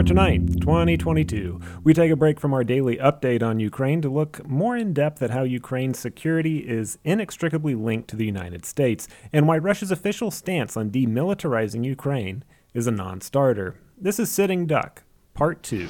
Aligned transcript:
March 0.00 0.12
9th, 0.12 0.60
2022. 0.62 1.60
We 1.84 1.92
take 1.92 2.10
a 2.10 2.16
break 2.16 2.40
from 2.40 2.54
our 2.54 2.64
daily 2.64 2.96
update 2.96 3.42
on 3.42 3.60
Ukraine 3.60 4.00
to 4.00 4.08
look 4.08 4.48
more 4.48 4.74
in 4.74 4.94
depth 4.94 5.20
at 5.20 5.28
how 5.28 5.42
Ukraine's 5.42 5.98
security 5.98 6.60
is 6.60 6.96
inextricably 7.04 7.74
linked 7.74 8.08
to 8.08 8.16
the 8.16 8.24
United 8.24 8.64
States 8.64 9.08
and 9.30 9.46
why 9.46 9.58
Russia's 9.58 9.90
official 9.90 10.30
stance 10.30 10.74
on 10.74 10.88
demilitarizing 10.88 11.84
Ukraine 11.84 12.44
is 12.72 12.86
a 12.86 12.90
non 12.90 13.20
starter. 13.20 13.76
This 13.98 14.18
is 14.18 14.30
Sitting 14.30 14.64
Duck, 14.64 15.02
Part 15.34 15.62
2. 15.64 15.86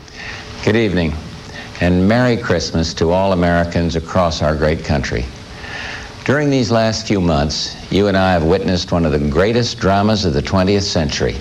Good 0.65 0.75
evening, 0.75 1.15
and 1.81 2.09
Merry 2.09 2.37
Christmas 2.37 2.93
to 2.95 3.11
all 3.11 3.33
Americans 3.33 3.95
across 3.95 4.43
our 4.43 4.57
great 4.57 4.85
country. 4.85 5.25
During 6.31 6.49
these 6.49 6.71
last 6.71 7.09
few 7.09 7.21
months, 7.21 7.75
you 7.91 8.07
and 8.07 8.17
I 8.17 8.31
have 8.31 8.45
witnessed 8.45 8.93
one 8.93 9.05
of 9.05 9.11
the 9.11 9.19
greatest 9.19 9.81
dramas 9.81 10.25
of 10.25 10.33
the 10.33 10.41
20th 10.41 10.85
century 10.85 11.35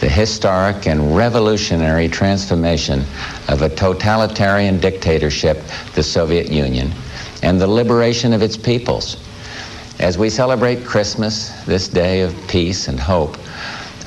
the 0.00 0.08
historic 0.10 0.86
and 0.86 1.16
revolutionary 1.16 2.08
transformation 2.08 3.06
of 3.48 3.62
a 3.62 3.70
totalitarian 3.70 4.78
dictatorship, 4.80 5.62
the 5.94 6.02
Soviet 6.02 6.50
Union, 6.52 6.92
and 7.42 7.58
the 7.58 7.66
liberation 7.66 8.34
of 8.34 8.42
its 8.42 8.54
peoples. 8.54 9.16
As 9.98 10.18
we 10.18 10.28
celebrate 10.28 10.84
Christmas, 10.84 11.64
this 11.64 11.88
day 11.88 12.20
of 12.20 12.36
peace 12.48 12.86
and 12.88 13.00
hope, 13.00 13.38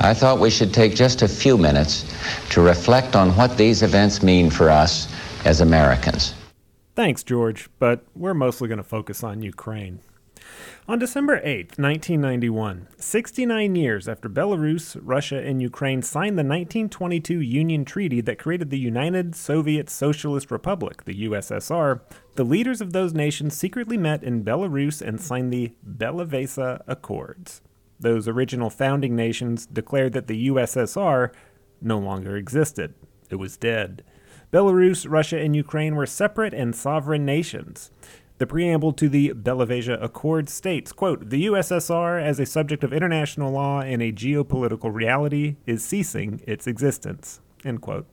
I 0.02 0.14
thought 0.14 0.40
we 0.40 0.52
should 0.52 0.72
take 0.72 0.94
just 0.94 1.23
a 1.23 1.28
few 1.28 1.58
minutes 1.58 2.06
to 2.52 2.62
reflect 2.62 3.16
on 3.16 3.36
what 3.36 3.58
these 3.58 3.81
events 3.81 4.22
mean 4.22 4.52
for 4.52 4.70
us 4.70 5.12
as 5.45 5.62
Americans. 5.62 6.36
Thanks, 6.94 7.23
George, 7.23 7.72
but 7.80 8.03
we're 8.16 8.36
mostly 8.36 8.67
going 8.67 8.78
to 8.78 8.84
focus 8.84 9.23
on 9.23 9.42
Ukraine. 9.42 10.00
On 10.88 11.00
December 11.00 11.40
8, 11.44 11.78
1991, 11.78 12.88
69 12.98 13.76
years 13.76 14.09
after 14.09 14.28
Belarus, 14.28 14.98
Russia, 15.02 15.38
and 15.38 15.62
Ukraine 15.62 16.02
signed 16.02 16.38
the 16.38 16.44
1922 16.44 17.40
Union 17.40 17.86
Treaty 17.86 18.20
that 18.22 18.40
created 18.40 18.70
the 18.70 18.80
United 18.80 19.36
Soviet 19.36 19.90
Socialist 19.90 20.52
Republic, 20.52 21.06
the 21.06 21.25
USSR, 21.25 22.02
the 22.36 22.44
leaders 22.44 22.81
of 22.81 22.94
those 22.94 23.14
nations 23.14 23.56
secretly 23.56 23.98
met 23.98 24.23
in 24.23 24.44
Belarus 24.44 25.02
and 25.02 25.22
signed 25.22 25.53
the 25.53 25.73
Belovezh 25.88 26.81
Accords. 26.88 27.62
Those 28.00 28.28
original 28.28 28.70
founding 28.70 29.16
nations 29.16 29.66
declared 29.68 30.14
that 30.14 30.28
the 30.28 30.47
USSR 30.47 31.31
no 31.81 32.00
longer 32.00 32.36
existed. 32.36 32.95
It 33.30 33.36
was 33.36 33.58
dead. 33.58 34.03
Belarus, 34.52 35.09
Russia, 35.09 35.40
and 35.40 35.56
Ukraine 35.56 35.95
were 35.95 36.06
separate 36.06 36.53
and 36.53 36.75
sovereign 36.75 37.25
nations. 37.25 37.90
The 38.42 38.47
preamble 38.47 38.94
to 38.94 39.08
the 39.08 39.34
Belovezh 39.36 40.02
Accord 40.02 40.50
states, 40.50 40.92
quote, 40.92 41.30
"The 41.30 41.42
USSR 41.42 42.17
as 42.17 42.39
a 42.39 42.45
subject 42.47 42.84
of 42.84 42.92
international 42.92 43.52
law 43.52 43.81
and 43.81 44.02
a 44.02 44.11
geopolitical 44.11 44.92
reality 44.92 45.58
is 45.67 45.86
ceasing 45.86 46.42
its 46.47 46.66
existence." 46.66 47.39
End 47.64 47.81
quote. 47.81 48.08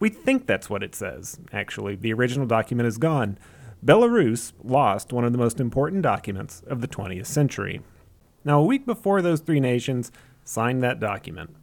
We 0.00 0.08
think 0.08 0.48
that's 0.48 0.68
what 0.68 0.82
it 0.82 0.96
says. 0.96 1.38
Actually, 1.52 1.94
the 1.94 2.12
original 2.12 2.44
document 2.44 2.88
is 2.88 2.98
gone. 2.98 3.38
Belarus 3.86 4.52
lost 4.64 5.12
one 5.12 5.22
of 5.22 5.30
the 5.30 5.38
most 5.38 5.60
important 5.60 6.02
documents 6.02 6.64
of 6.66 6.80
the 6.80 6.88
20th 6.88 7.28
century. 7.28 7.80
Now, 8.44 8.58
a 8.58 8.66
week 8.66 8.84
before 8.84 9.22
those 9.22 9.42
three 9.42 9.60
nations 9.60 10.10
signed 10.42 10.82
that 10.82 10.98
document, 10.98 11.54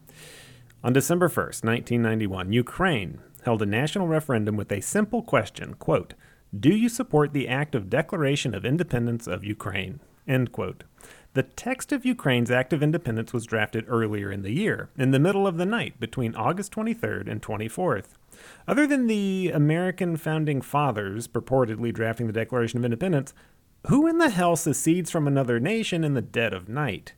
on 0.86 0.94
December 0.94 1.28
1st, 1.28 1.66
1991, 1.66 2.54
Ukraine 2.54 3.20
held 3.44 3.62
a 3.62 3.66
national 3.66 4.08
referendum 4.08 4.56
with 4.56 4.72
a 4.72 4.80
simple 4.80 5.22
question, 5.22 5.74
quote, 5.74 6.14
do 6.60 6.70
you 6.70 6.90
support 6.90 7.34
the 7.34 7.48
act 7.48 7.76
of 7.76 7.90
declaration 7.90 8.54
of 8.54 8.66
independence 8.66 9.28
of 9.28 9.44
Ukraine? 9.44 10.00
End 10.28 10.52
quote. 10.52 10.84
The 11.34 11.44
text 11.44 11.92
of 11.92 12.06
Ukraine's 12.06 12.50
Act 12.50 12.72
of 12.72 12.82
Independence 12.82 13.34
was 13.34 13.46
drafted 13.46 13.86
earlier 13.90 14.32
in 14.32 14.42
the 14.42 14.54
year, 14.54 14.90
in 14.98 15.12
the 15.12 15.20
middle 15.20 15.46
of 15.46 15.58
the 15.58 15.66
night 15.66 16.00
between 16.00 16.34
August 16.36 16.72
23rd 16.72 17.30
and 17.30 17.42
24th. 17.42 18.16
Other 18.68 18.88
than 18.88 19.08
the 19.08 19.52
American 19.54 20.16
founding 20.16 20.62
fathers 20.62 21.28
purportedly 21.28 21.94
drafting 21.94 22.28
the 22.28 22.34
Declaration 22.34 22.80
of 22.80 22.86
Independence, 22.86 23.34
who 23.88 24.08
in 24.08 24.18
the 24.18 24.30
hell 24.30 24.56
secedes 24.56 25.12
from 25.12 25.28
another 25.28 25.60
nation 25.60 26.04
in 26.04 26.14
the 26.14 26.22
dead 26.22 26.54
of 26.54 26.70
night? 26.70 27.14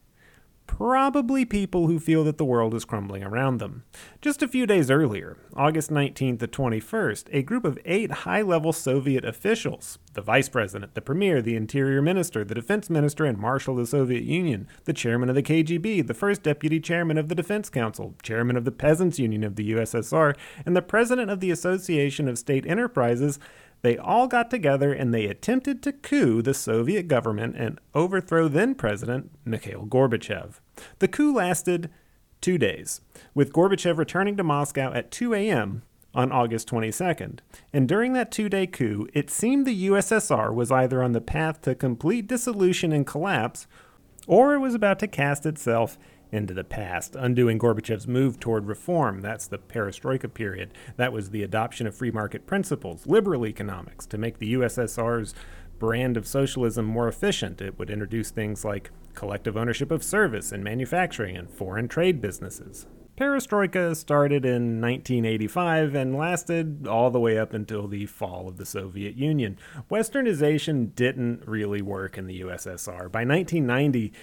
Probably 0.68 1.46
people 1.46 1.88
who 1.88 2.00
feel 2.00 2.24
that 2.26 2.38
the 2.38 2.46
world 2.46 2.74
is 2.76 2.86
crumbling 2.86 3.24
around 3.24 3.58
them. 3.58 3.84
Just 4.22 4.44
a 4.44 4.48
few 4.48 4.68
days 4.68 4.92
earlier, 4.92 5.38
August 5.56 5.90
19th 5.90 6.40
to 6.40 6.48
21st, 6.48 7.30
a 7.32 7.42
group 7.42 7.66
of 7.66 7.80
eight 7.86 8.12
high 8.12 8.42
level 8.42 8.72
Soviet 8.74 9.26
officials 9.26 9.98
the 10.14 10.22
vice 10.22 10.50
president, 10.50 10.96
the 10.96 11.02
premier, 11.02 11.44
the 11.44 11.56
interior 11.56 12.02
minister, 12.02 12.44
the 12.44 12.56
defense 12.56 12.90
minister 12.90 13.24
and 13.24 13.38
marshal 13.38 13.76
of 13.76 13.82
the 13.82 13.86
Soviet 13.86 14.24
Union, 14.24 14.68
the 14.86 14.94
chairman 14.94 15.30
of 15.30 15.36
the 15.36 15.44
KGB, 15.44 16.08
the 16.08 16.14
first 16.16 16.42
deputy 16.42 16.80
chairman 16.80 17.20
of 17.20 17.30
the 17.30 17.36
Defense 17.36 17.70
Council, 17.70 18.16
chairman 18.24 18.58
of 18.58 18.66
the 18.66 18.72
Peasants 18.72 19.20
Union 19.20 19.44
of 19.44 19.58
the 19.58 19.74
USSR, 19.74 20.36
and 20.66 20.76
the 20.76 20.82
president 20.82 21.30
of 21.30 21.40
the 21.40 21.52
Association 21.52 22.28
of 22.28 22.40
State 22.40 22.66
Enterprises 22.66 23.40
they 23.82 23.98
all 23.98 24.28
got 24.28 24.50
together 24.50 24.92
and 24.92 25.14
they 25.14 25.26
attempted 25.26 25.84
to 25.84 25.92
coup 25.92 26.42
the 26.42 26.54
Soviet 26.54 27.08
government 27.08 27.56
and 27.58 27.80
overthrow 27.94 28.48
then 28.48 28.76
President 28.76 29.32
Mikhail 29.46 29.86
Gorbachev. 29.86 30.60
The 31.00 31.08
coup 31.08 31.34
lasted 31.34 31.90
two 32.42 32.58
days, 32.58 33.02
with 33.34 33.54
Gorbachev 33.54 33.98
returning 33.98 34.38
to 34.38 34.44
Moscow 34.44 34.94
at 34.94 35.12
2 35.12 35.34
a.m. 35.34 35.84
on 36.14 36.32
August 36.32 36.70
22nd. 36.70 37.40
And 37.74 37.88
during 37.88 38.14
that 38.14 38.32
two 38.32 38.50
day 38.50 38.68
coup, 38.68 39.08
it 39.14 39.30
seemed 39.30 39.66
the 39.66 39.88
USSR 39.88 40.54
was 40.54 40.72
either 40.72 41.02
on 41.04 41.14
the 41.14 41.22
path 41.22 41.62
to 41.62 41.76
complete 41.76 42.28
dissolution 42.28 42.92
and 42.92 43.06
collapse, 43.06 43.68
or 44.28 44.54
it 44.54 44.60
was 44.60 44.76
about 44.76 45.00
to 45.00 45.08
cast 45.08 45.46
itself 45.46 45.98
into 46.32 46.54
the 46.54 46.64
past, 46.64 47.16
undoing 47.16 47.60
Gorbachev's 47.60 48.08
move 48.08 48.40
toward 48.40 48.66
reform. 48.66 49.22
That's 49.22 49.48
the 49.48 49.58
perestroika 49.58 50.34
period. 50.34 50.74
That 50.98 51.14
was 51.14 51.30
the 51.30 51.44
adoption 51.44 51.88
of 51.88 51.96
free 51.96 52.12
market 52.12 52.46
principles, 52.46 53.08
liberal 53.08 53.46
economics, 53.46 54.06
to 54.08 54.18
make 54.18 54.40
the 54.40 54.54
USSR's 54.54 55.34
brand 55.80 56.18
of 56.18 56.28
socialism 56.28 56.86
more 56.86 57.08
efficient. 57.08 57.62
It 57.62 57.78
would 57.78 57.90
introduce 57.90 58.32
things 58.32 58.66
like 58.66 58.92
collective 59.14 59.58
ownership 59.58 59.92
of 59.92 60.04
service 60.04 60.52
and 60.52 60.64
manufacturing 60.64 61.38
and 61.38 61.50
foreign 61.50 61.88
trade 61.88 62.22
businesses. 62.22 62.86
Perestroika 63.18 63.96
started 63.96 64.46
in 64.46 64.80
1985 64.80 65.96
and 65.96 66.16
lasted 66.16 66.88
all 66.88 67.10
the 67.10 67.20
way 67.20 67.40
up 67.40 67.52
until 67.52 67.88
the 67.88 68.06
fall 68.06 68.48
of 68.48 68.58
the 68.58 68.66
Soviet 68.66 69.16
Union. 69.16 69.58
Westernization 69.90 70.94
didn't 70.94 71.42
really 71.48 71.82
work 71.82 72.16
in 72.16 72.28
the 72.28 72.42
USSR. 72.42 73.12
By 73.12 73.26
1990, 73.26 74.14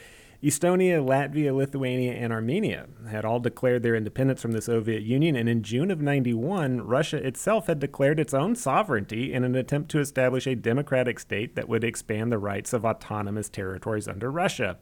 Estonia, 0.44 1.02
Latvia, 1.02 1.54
Lithuania, 1.54 2.12
and 2.12 2.30
Armenia 2.30 2.86
had 3.08 3.24
all 3.24 3.40
declared 3.40 3.82
their 3.82 3.94
independence 3.94 4.42
from 4.42 4.52
the 4.52 4.60
Soviet 4.60 5.02
Union, 5.02 5.36
and 5.36 5.48
in 5.48 5.62
June 5.62 5.90
of 5.90 6.02
91, 6.02 6.82
Russia 6.82 7.16
itself 7.26 7.66
had 7.66 7.78
declared 7.78 8.20
its 8.20 8.34
own 8.34 8.54
sovereignty 8.54 9.32
in 9.32 9.42
an 9.42 9.54
attempt 9.54 9.90
to 9.92 10.00
establish 10.00 10.46
a 10.46 10.54
democratic 10.54 11.18
state 11.18 11.56
that 11.56 11.66
would 11.66 11.82
expand 11.82 12.30
the 12.30 12.36
rights 12.36 12.74
of 12.74 12.84
autonomous 12.84 13.48
territories 13.48 14.06
under 14.06 14.30
Russia. 14.30 14.76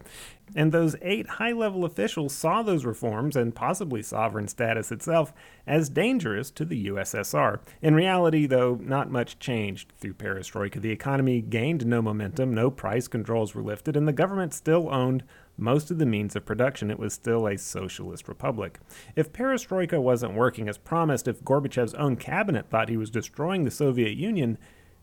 And 0.56 0.72
those 0.72 0.96
eight 1.00 1.28
high 1.28 1.52
level 1.52 1.84
officials 1.84 2.34
saw 2.34 2.62
those 2.62 2.84
reforms 2.84 3.36
and 3.36 3.54
possibly 3.54 4.02
sovereign 4.02 4.48
status 4.48 4.90
itself 4.90 5.32
as 5.66 5.88
dangerous 5.88 6.50
to 6.50 6.64
the 6.64 6.88
USSR. 6.88 7.60
In 7.80 7.94
reality, 7.94 8.46
though, 8.46 8.78
not 8.82 9.10
much 9.10 9.38
changed 9.38 9.92
through 9.98 10.14
perestroika. 10.14 10.80
The 10.80 10.90
economy 10.90 11.40
gained 11.40 11.86
no 11.86 12.02
momentum, 12.02 12.52
no 12.52 12.70
price 12.70 13.06
controls 13.06 13.54
were 13.54 13.62
lifted, 13.62 13.96
and 13.96 14.08
the 14.08 14.12
government 14.12 14.52
still 14.52 14.92
owned 14.92 15.22
most 15.56 15.90
of 15.90 15.98
the 15.98 16.06
means 16.06 16.34
of 16.34 16.46
production, 16.46 16.90
it 16.90 16.98
was 16.98 17.12
still 17.12 17.46
a 17.46 17.58
socialist 17.58 18.28
republic. 18.28 18.78
If 19.16 19.32
perestroika 19.32 20.00
wasn't 20.00 20.34
working 20.34 20.68
as 20.68 20.78
promised, 20.78 21.28
if 21.28 21.42
Gorbachev's 21.42 21.94
own 21.94 22.16
cabinet 22.16 22.68
thought 22.68 22.88
he 22.88 22.96
was 22.96 23.10
destroying 23.10 23.64
the 23.64 23.70
Soviet 23.70 24.16
Union, 24.16 24.58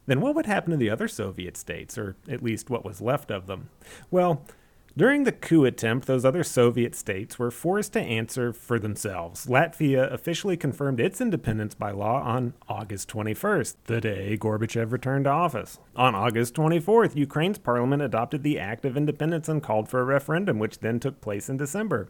then 0.05 0.21
what 0.21 0.33
would 0.35 0.47
happen 0.47 0.71
to 0.71 0.77
the 0.77 0.89
other 0.89 1.07
Soviet 1.07 1.55
states, 1.55 1.97
or 1.97 2.15
at 2.27 2.41
least 2.41 2.69
what 2.69 2.83
was 2.83 2.99
left 2.99 3.29
of 3.29 3.45
them? 3.45 3.69
Well, 4.09 4.43
during 4.99 5.23
the 5.23 5.31
coup 5.31 5.63
attempt, 5.63 6.07
those 6.07 6.25
other 6.25 6.43
Soviet 6.43 6.93
states 6.93 7.39
were 7.39 7.51
forced 7.51 7.93
to 7.93 8.01
answer 8.01 8.51
for 8.51 8.77
themselves. 8.77 9.45
Latvia 9.45 10.12
officially 10.12 10.57
confirmed 10.57 11.00
its 11.00 11.21
independence 11.21 11.74
by 11.74 11.91
law 11.91 12.21
on 12.21 12.53
August 12.68 13.07
21st, 13.07 13.75
the 13.85 14.01
day 14.01 14.38
Gorbachev 14.38 14.91
returned 14.91 15.24
to 15.24 15.29
office. 15.29 15.79
On 15.95 16.13
August 16.15 16.53
24th, 16.56 17.15
Ukraine's 17.15 17.57
parliament 17.57 18.01
adopted 18.01 18.44
the 18.44 18.59
Act 18.59 18.83
of 18.83 18.97
Independence 18.97 19.47
and 19.47 19.63
called 19.63 19.88
for 19.88 20.01
a 20.01 20.03
referendum, 20.03 20.59
which 20.59 20.79
then 20.79 21.00
took 21.00 21.21
place 21.21 21.47
in 21.47 21.56
December. 21.56 22.09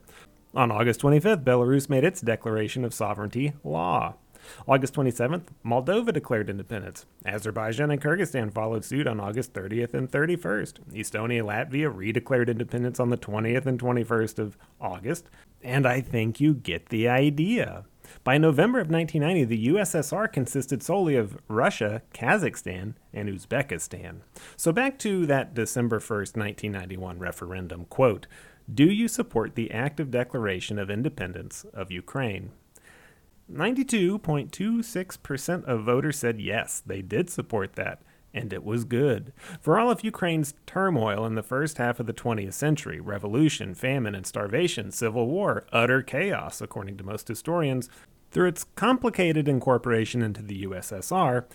On 0.55 0.71
August 0.71 1.01
25th, 1.01 1.43
Belarus 1.43 1.91
made 1.91 2.03
its 2.03 2.21
declaration 2.21 2.83
of 2.83 2.91
sovereignty 2.91 3.53
law. 3.63 4.15
August 4.67 4.93
27th, 4.93 5.43
Moldova 5.65 6.13
declared 6.13 6.49
independence. 6.49 7.05
Azerbaijan 7.25 7.91
and 7.91 8.01
Kyrgyzstan 8.01 8.53
followed 8.53 8.85
suit 8.85 9.07
on 9.07 9.19
August 9.19 9.53
30th 9.53 9.93
and 9.93 10.11
31st. 10.11 10.79
Estonia 10.93 11.39
and 11.39 11.71
Latvia 11.71 11.93
redeclared 11.93 12.49
independence 12.49 12.99
on 12.99 13.09
the 13.09 13.17
20th 13.17 13.65
and 13.65 13.79
21st 13.79 14.39
of 14.39 14.57
August. 14.79 15.29
And 15.61 15.85
I 15.85 16.01
think 16.01 16.39
you 16.39 16.53
get 16.53 16.89
the 16.89 17.07
idea. 17.07 17.85
By 18.23 18.37
November 18.37 18.79
of 18.79 18.89
1990, 18.89 19.45
the 19.45 19.67
USSR 19.73 20.31
consisted 20.31 20.81
solely 20.81 21.15
of 21.15 21.37
Russia, 21.47 22.01
Kazakhstan, 22.13 22.95
and 23.13 23.29
Uzbekistan. 23.29 24.21
So 24.55 24.71
back 24.71 24.97
to 24.99 25.25
that 25.27 25.53
December 25.53 25.99
1st, 25.99 26.35
1991 26.37 27.19
referendum 27.19 27.85
quote, 27.85 28.27
Do 28.71 28.85
you 28.85 29.07
support 29.07 29.55
the 29.55 29.71
active 29.71 30.11
declaration 30.11 30.79
of 30.79 30.89
independence 30.89 31.65
of 31.73 31.91
Ukraine? 31.91 32.51
92.26% 33.51 35.65
of 35.65 35.83
voters 35.83 36.17
said 36.17 36.39
yes, 36.39 36.81
they 36.85 37.01
did 37.01 37.29
support 37.29 37.73
that, 37.73 38.01
and 38.33 38.53
it 38.53 38.63
was 38.63 38.85
good. 38.85 39.33
For 39.59 39.79
all 39.79 39.89
of 39.89 40.03
Ukraine's 40.03 40.53
turmoil 40.65 41.25
in 41.25 41.35
the 41.35 41.43
first 41.43 41.77
half 41.77 41.99
of 41.99 42.05
the 42.05 42.13
20th 42.13 42.53
century 42.53 42.99
revolution, 42.99 43.73
famine, 43.73 44.15
and 44.15 44.27
starvation, 44.27 44.91
civil 44.91 45.27
war, 45.27 45.65
utter 45.71 46.01
chaos, 46.01 46.61
according 46.61 46.97
to 46.97 47.03
most 47.03 47.27
historians 47.27 47.89
through 48.31 48.47
its 48.47 48.65
complicated 48.75 49.47
incorporation 49.47 50.21
into 50.21 50.41
the 50.41 50.63
USSR, 50.63 51.45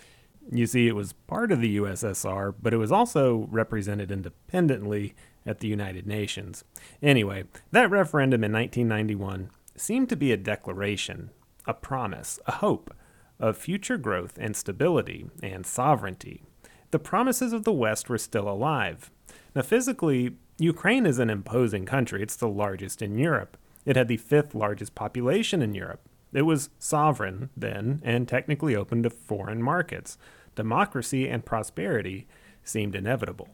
you 0.51 0.67
see, 0.67 0.87
it 0.87 0.95
was 0.95 1.13
part 1.13 1.51
of 1.51 1.61
the 1.61 1.77
USSR, 1.77 2.53
but 2.61 2.73
it 2.73 2.77
was 2.77 2.91
also 2.91 3.47
represented 3.49 4.11
independently 4.11 5.15
at 5.45 5.59
the 5.59 5.67
United 5.67 6.05
Nations. 6.05 6.63
Anyway, 7.01 7.45
that 7.71 7.89
referendum 7.89 8.43
in 8.43 8.51
1991 8.51 9.49
seemed 9.75 10.09
to 10.09 10.15
be 10.15 10.31
a 10.31 10.37
declaration, 10.37 11.31
a 11.67 11.73
promise, 11.73 12.39
a 12.45 12.53
hope 12.53 12.93
of 13.39 13.57
future 13.57 13.97
growth 13.97 14.37
and 14.39 14.55
stability 14.55 15.27
and 15.43 15.65
sovereignty. 15.65 16.43
The 16.91 16.99
promises 16.99 17.53
of 17.53 17.63
the 17.63 17.73
West 17.73 18.09
were 18.09 18.17
still 18.17 18.47
alive. 18.47 19.11
Now, 19.55 19.63
physically, 19.63 20.37
Ukraine 20.57 21.05
is 21.05 21.19
an 21.19 21.29
imposing 21.29 21.85
country. 21.85 22.21
It's 22.23 22.35
the 22.35 22.47
largest 22.47 23.01
in 23.01 23.17
Europe. 23.17 23.57
It 23.85 23.95
had 23.95 24.07
the 24.07 24.17
fifth 24.17 24.55
largest 24.55 24.95
population 24.95 25.61
in 25.61 25.73
Europe. 25.73 26.01
It 26.33 26.43
was 26.43 26.69
sovereign 26.79 27.49
then 27.55 28.01
and 28.03 28.27
technically 28.27 28.75
open 28.75 29.03
to 29.03 29.09
foreign 29.09 29.61
markets. 29.61 30.17
Democracy 30.55 31.27
and 31.27 31.45
prosperity 31.45 32.27
seemed 32.63 32.95
inevitable. 32.95 33.49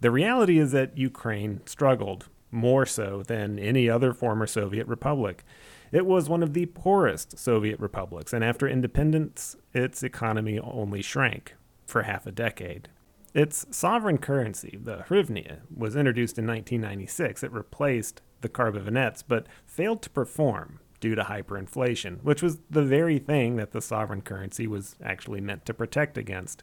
The 0.00 0.10
reality 0.10 0.58
is 0.58 0.72
that 0.72 0.98
Ukraine 0.98 1.60
struggled 1.64 2.28
more 2.50 2.84
so 2.84 3.22
than 3.22 3.58
any 3.58 3.88
other 3.88 4.12
former 4.12 4.46
Soviet 4.46 4.86
republic. 4.86 5.44
It 5.92 6.06
was 6.06 6.28
one 6.28 6.42
of 6.42 6.54
the 6.54 6.66
poorest 6.66 7.38
Soviet 7.38 7.78
republics, 7.78 8.32
and 8.32 8.42
after 8.42 8.66
independence, 8.66 9.56
its 9.74 10.02
economy 10.02 10.58
only 10.58 11.02
shrank 11.02 11.54
for 11.86 12.02
half 12.02 12.26
a 12.26 12.32
decade. 12.32 12.88
Its 13.34 13.66
sovereign 13.70 14.16
currency, 14.18 14.78
the 14.82 15.04
hryvnia, 15.08 15.60
was 15.74 15.94
introduced 15.94 16.38
in 16.38 16.46
1996. 16.46 17.42
It 17.42 17.52
replaced 17.52 18.22
the 18.40 18.48
kvartalets, 18.48 19.22
but 19.26 19.46
failed 19.66 20.00
to 20.02 20.10
perform 20.10 20.80
due 20.98 21.14
to 21.14 21.24
hyperinflation, 21.24 22.22
which 22.22 22.42
was 22.42 22.58
the 22.70 22.82
very 22.82 23.18
thing 23.18 23.56
that 23.56 23.72
the 23.72 23.82
sovereign 23.82 24.22
currency 24.22 24.66
was 24.66 24.96
actually 25.02 25.40
meant 25.40 25.66
to 25.66 25.74
protect 25.74 26.16
against. 26.16 26.62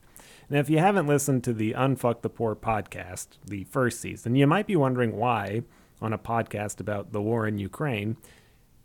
Now, 0.50 0.60
if 0.60 0.70
you 0.70 0.80
haven't 0.80 1.08
listened 1.08 1.44
to 1.44 1.54
the 1.54 1.74
Unfuck 1.74 2.22
the 2.22 2.30
Poor 2.30 2.56
podcast, 2.56 3.28
the 3.46 3.66
first 3.66 4.00
season, 4.00 4.36
you 4.36 4.48
might 4.48 4.66
be 4.66 4.76
wondering 4.76 5.16
why, 5.16 5.64
on 6.02 6.14
a 6.14 6.18
podcast 6.18 6.80
about 6.80 7.12
the 7.12 7.22
war 7.22 7.46
in 7.48 7.58
Ukraine, 7.58 8.18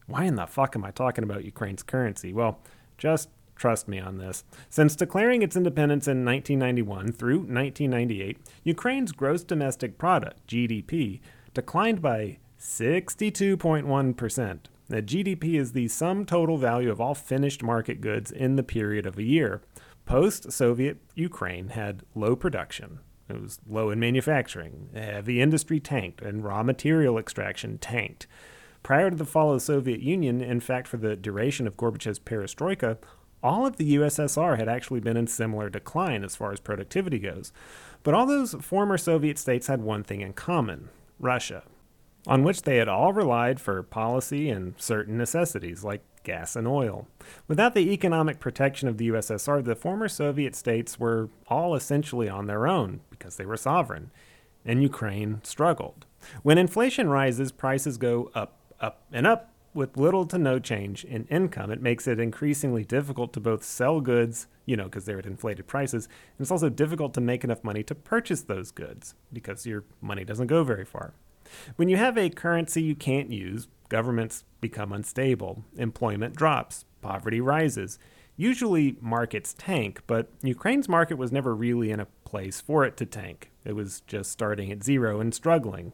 why 0.06 0.24
in 0.24 0.36
the 0.36 0.46
fuck 0.46 0.76
am 0.76 0.84
I 0.84 0.90
talking 0.90 1.24
about 1.24 1.44
Ukraine's 1.44 1.82
currency? 1.82 2.32
Well, 2.32 2.60
just 2.98 3.28
trust 3.56 3.88
me 3.88 3.98
on 3.98 4.18
this. 4.18 4.44
Since 4.68 4.96
declaring 4.96 5.40
its 5.42 5.56
independence 5.56 6.06
in 6.06 6.24
1991 6.24 7.12
through 7.12 7.38
1998, 7.38 8.38
Ukraine's 8.64 9.12
gross 9.12 9.44
domestic 9.44 9.96
product, 9.98 10.46
GDP, 10.46 11.20
declined 11.52 12.00
by 12.02 12.38
62.1%. 12.58 14.58
The 14.88 15.02
GDP 15.02 15.54
is 15.54 15.72
the 15.72 15.88
sum 15.88 16.26
total 16.26 16.58
value 16.58 16.90
of 16.90 17.00
all 17.00 17.14
finished 17.14 17.62
market 17.62 18.02
goods 18.02 18.30
in 18.30 18.56
the 18.56 18.62
period 18.62 19.06
of 19.06 19.16
a 19.18 19.22
year. 19.22 19.62
Post 20.04 20.52
Soviet 20.52 20.98
Ukraine 21.14 21.68
had 21.68 22.02
low 22.14 22.36
production. 22.36 23.00
It 23.28 23.40
was 23.40 23.58
low 23.66 23.90
in 23.90 23.98
manufacturing. 23.98 24.90
Heavy 24.94 25.40
industry 25.40 25.80
tanked, 25.80 26.20
and 26.20 26.44
raw 26.44 26.62
material 26.62 27.16
extraction 27.16 27.78
tanked. 27.78 28.26
Prior 28.84 29.10
to 29.10 29.16
the 29.16 29.24
fall 29.24 29.50
of 29.50 29.56
the 29.56 29.64
Soviet 29.64 30.00
Union, 30.00 30.40
in 30.40 30.60
fact, 30.60 30.86
for 30.86 30.98
the 30.98 31.16
duration 31.16 31.66
of 31.66 31.76
Gorbachev's 31.76 32.18
perestroika, 32.20 32.98
all 33.42 33.66
of 33.66 33.78
the 33.78 33.96
USSR 33.96 34.58
had 34.58 34.68
actually 34.68 35.00
been 35.00 35.16
in 35.16 35.26
similar 35.26 35.68
decline 35.70 36.22
as 36.22 36.36
far 36.36 36.52
as 36.52 36.60
productivity 36.60 37.18
goes. 37.18 37.50
But 38.02 38.12
all 38.12 38.26
those 38.26 38.54
former 38.60 38.98
Soviet 38.98 39.38
states 39.38 39.68
had 39.68 39.80
one 39.80 40.04
thing 40.04 40.20
in 40.20 40.34
common 40.34 40.90
Russia 41.18 41.64
on 42.26 42.42
which 42.42 42.62
they 42.62 42.76
had 42.76 42.88
all 42.88 43.12
relied 43.12 43.60
for 43.60 43.82
policy 43.82 44.48
and 44.48 44.74
certain 44.78 45.16
necessities 45.16 45.82
like 45.82 46.02
gas 46.22 46.54
and 46.54 46.66
oil. 46.66 47.06
Without 47.48 47.74
the 47.74 47.92
economic 47.92 48.40
protection 48.40 48.88
of 48.88 48.98
the 48.98 49.08
USSR, 49.08 49.64
the 49.64 49.74
former 49.74 50.08
Soviet 50.08 50.54
states 50.54 51.00
were 51.00 51.28
all 51.48 51.74
essentially 51.74 52.28
on 52.28 52.46
their 52.46 52.66
own 52.66 53.00
because 53.10 53.36
they 53.36 53.46
were 53.46 53.56
sovereign, 53.56 54.10
and 54.64 54.82
Ukraine 54.82 55.40
struggled. 55.42 56.06
When 56.42 56.56
inflation 56.56 57.08
rises, 57.08 57.52
prices 57.52 57.98
go 57.98 58.30
up, 58.34 58.56
up, 58.84 59.02
and 59.12 59.26
up 59.26 59.50
with 59.72 59.96
little 59.96 60.24
to 60.26 60.38
no 60.38 60.58
change 60.58 61.04
in 61.04 61.26
income. 61.26 61.70
It 61.70 61.82
makes 61.82 62.06
it 62.06 62.20
increasingly 62.20 62.84
difficult 62.84 63.32
to 63.32 63.40
both 63.40 63.64
sell 63.64 64.00
goods, 64.00 64.46
you 64.66 64.76
know, 64.76 64.84
because 64.84 65.04
they're 65.04 65.18
at 65.18 65.26
inflated 65.26 65.66
prices, 65.66 66.04
and 66.06 66.44
it's 66.44 66.50
also 66.50 66.68
difficult 66.68 67.12
to 67.14 67.20
make 67.20 67.42
enough 67.42 67.64
money 67.64 67.82
to 67.84 67.94
purchase 67.94 68.42
those 68.42 68.70
goods 68.70 69.14
because 69.32 69.66
your 69.66 69.84
money 70.00 70.24
doesn't 70.24 70.46
go 70.46 70.62
very 70.62 70.84
far. 70.84 71.14
When 71.76 71.88
you 71.88 71.96
have 71.96 72.16
a 72.16 72.30
currency 72.30 72.82
you 72.82 72.94
can't 72.94 73.30
use, 73.32 73.68
governments 73.88 74.44
become 74.60 74.92
unstable, 74.92 75.64
employment 75.76 76.36
drops, 76.36 76.84
poverty 77.00 77.40
rises. 77.40 77.98
Usually 78.36 78.96
markets 79.00 79.54
tank, 79.56 80.02
but 80.06 80.28
Ukraine's 80.42 80.88
market 80.88 81.18
was 81.18 81.30
never 81.30 81.54
really 81.54 81.90
in 81.90 82.00
a 82.00 82.08
place 82.24 82.60
for 82.60 82.84
it 82.84 82.96
to 82.96 83.06
tank. 83.06 83.50
It 83.64 83.74
was 83.74 84.00
just 84.06 84.30
starting 84.30 84.72
at 84.72 84.82
zero 84.82 85.20
and 85.20 85.34
struggling. 85.34 85.92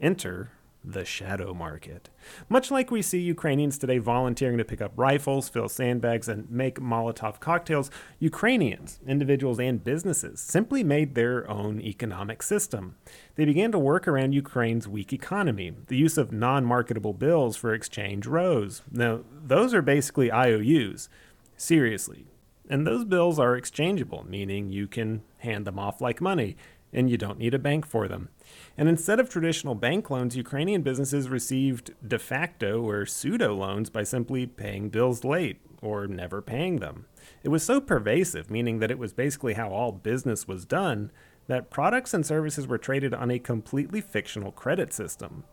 Enter 0.00 0.50
the 0.86 1.04
shadow 1.04 1.52
market. 1.52 2.08
Much 2.48 2.70
like 2.70 2.90
we 2.90 3.02
see 3.02 3.18
Ukrainians 3.18 3.76
today 3.76 3.98
volunteering 3.98 4.56
to 4.58 4.64
pick 4.64 4.80
up 4.80 4.92
rifles, 4.94 5.48
fill 5.48 5.68
sandbags, 5.68 6.28
and 6.28 6.48
make 6.50 6.78
Molotov 6.78 7.40
cocktails, 7.40 7.90
Ukrainians, 8.20 9.00
individuals 9.06 9.58
and 9.58 9.82
businesses, 9.82 10.40
simply 10.40 10.84
made 10.84 11.14
their 11.14 11.48
own 11.50 11.80
economic 11.80 12.42
system. 12.42 12.94
They 13.34 13.44
began 13.44 13.72
to 13.72 13.78
work 13.78 14.06
around 14.06 14.32
Ukraine's 14.32 14.86
weak 14.86 15.12
economy. 15.12 15.72
The 15.88 15.96
use 15.96 16.16
of 16.16 16.32
non 16.32 16.64
marketable 16.64 17.14
bills 17.14 17.56
for 17.56 17.74
exchange 17.74 18.26
rose. 18.26 18.82
Now, 18.90 19.20
those 19.32 19.74
are 19.74 19.82
basically 19.82 20.30
IOUs. 20.30 21.08
Seriously. 21.56 22.26
And 22.68 22.86
those 22.86 23.04
bills 23.04 23.38
are 23.38 23.56
exchangeable, 23.56 24.26
meaning 24.28 24.70
you 24.70 24.88
can 24.88 25.22
hand 25.38 25.66
them 25.66 25.78
off 25.78 26.00
like 26.00 26.20
money, 26.20 26.56
and 26.92 27.10
you 27.10 27.16
don't 27.16 27.38
need 27.38 27.54
a 27.54 27.58
bank 27.58 27.86
for 27.86 28.08
them. 28.08 28.28
And 28.76 28.88
instead 28.88 29.20
of 29.20 29.28
traditional 29.28 29.74
bank 29.74 30.10
loans, 30.10 30.36
Ukrainian 30.36 30.82
businesses 30.82 31.28
received 31.28 31.94
de 32.06 32.18
facto 32.18 32.82
or 32.82 33.06
pseudo 33.06 33.54
loans 33.54 33.90
by 33.90 34.02
simply 34.02 34.46
paying 34.46 34.88
bills 34.88 35.24
late 35.24 35.60
or 35.82 36.06
never 36.06 36.40
paying 36.40 36.76
them. 36.76 37.06
It 37.42 37.48
was 37.48 37.62
so 37.62 37.80
pervasive, 37.80 38.50
meaning 38.50 38.78
that 38.78 38.90
it 38.90 38.98
was 38.98 39.12
basically 39.12 39.54
how 39.54 39.70
all 39.70 39.92
business 39.92 40.48
was 40.48 40.64
done, 40.64 41.10
that 41.48 41.70
products 41.70 42.14
and 42.14 42.24
services 42.24 42.66
were 42.66 42.78
traded 42.78 43.14
on 43.14 43.30
a 43.30 43.38
completely 43.38 44.00
fictional 44.00 44.52
credit 44.52 44.92
system. 44.92 45.44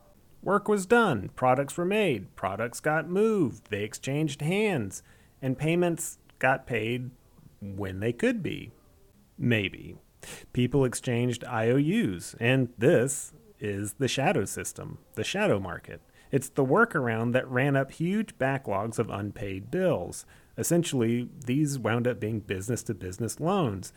Work 0.41 0.67
was 0.67 0.85
done, 0.85 1.29
products 1.35 1.77
were 1.77 1.85
made, 1.85 2.35
products 2.35 2.79
got 2.79 3.09
moved, 3.09 3.69
they 3.69 3.83
exchanged 3.83 4.41
hands, 4.41 5.01
and 5.41 5.57
payments 5.57 6.17
got 6.39 6.67
paid 6.67 7.11
when 7.61 7.99
they 8.01 8.11
could 8.11 8.43
be. 8.43 8.71
Maybe. 9.37 9.95
People 10.53 10.85
exchanged 10.85 11.43
IOUs, 11.43 12.35
and 12.39 12.69
this 12.77 13.33
is 13.59 13.93
the 13.93 14.07
shadow 14.07 14.45
system, 14.45 14.97
the 15.15 15.23
shadow 15.23 15.59
market. 15.59 16.01
It's 16.31 16.49
the 16.49 16.65
workaround 16.65 17.33
that 17.33 17.47
ran 17.47 17.75
up 17.75 17.91
huge 17.91 18.37
backlogs 18.37 18.97
of 18.97 19.09
unpaid 19.09 19.69
bills. 19.69 20.25
Essentially, 20.57 21.29
these 21.45 21.77
wound 21.77 22.07
up 22.07 22.19
being 22.19 22.39
business 22.39 22.83
to 22.83 22.93
business 22.93 23.39
loans. 23.39 23.93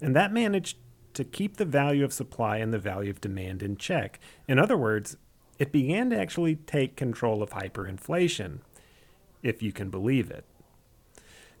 And 0.00 0.14
that 0.14 0.32
managed 0.32 0.78
to 1.14 1.24
keep 1.24 1.56
the 1.56 1.64
value 1.64 2.04
of 2.04 2.12
supply 2.12 2.58
and 2.58 2.72
the 2.72 2.78
value 2.78 3.10
of 3.10 3.20
demand 3.20 3.62
in 3.62 3.76
check. 3.76 4.20
In 4.46 4.58
other 4.58 4.76
words, 4.76 5.16
it 5.58 5.72
began 5.72 6.10
to 6.10 6.18
actually 6.18 6.56
take 6.56 6.96
control 6.96 7.42
of 7.42 7.50
hyperinflation, 7.50 8.60
if 9.42 9.62
you 9.62 9.72
can 9.72 9.90
believe 9.90 10.30
it. 10.30 10.44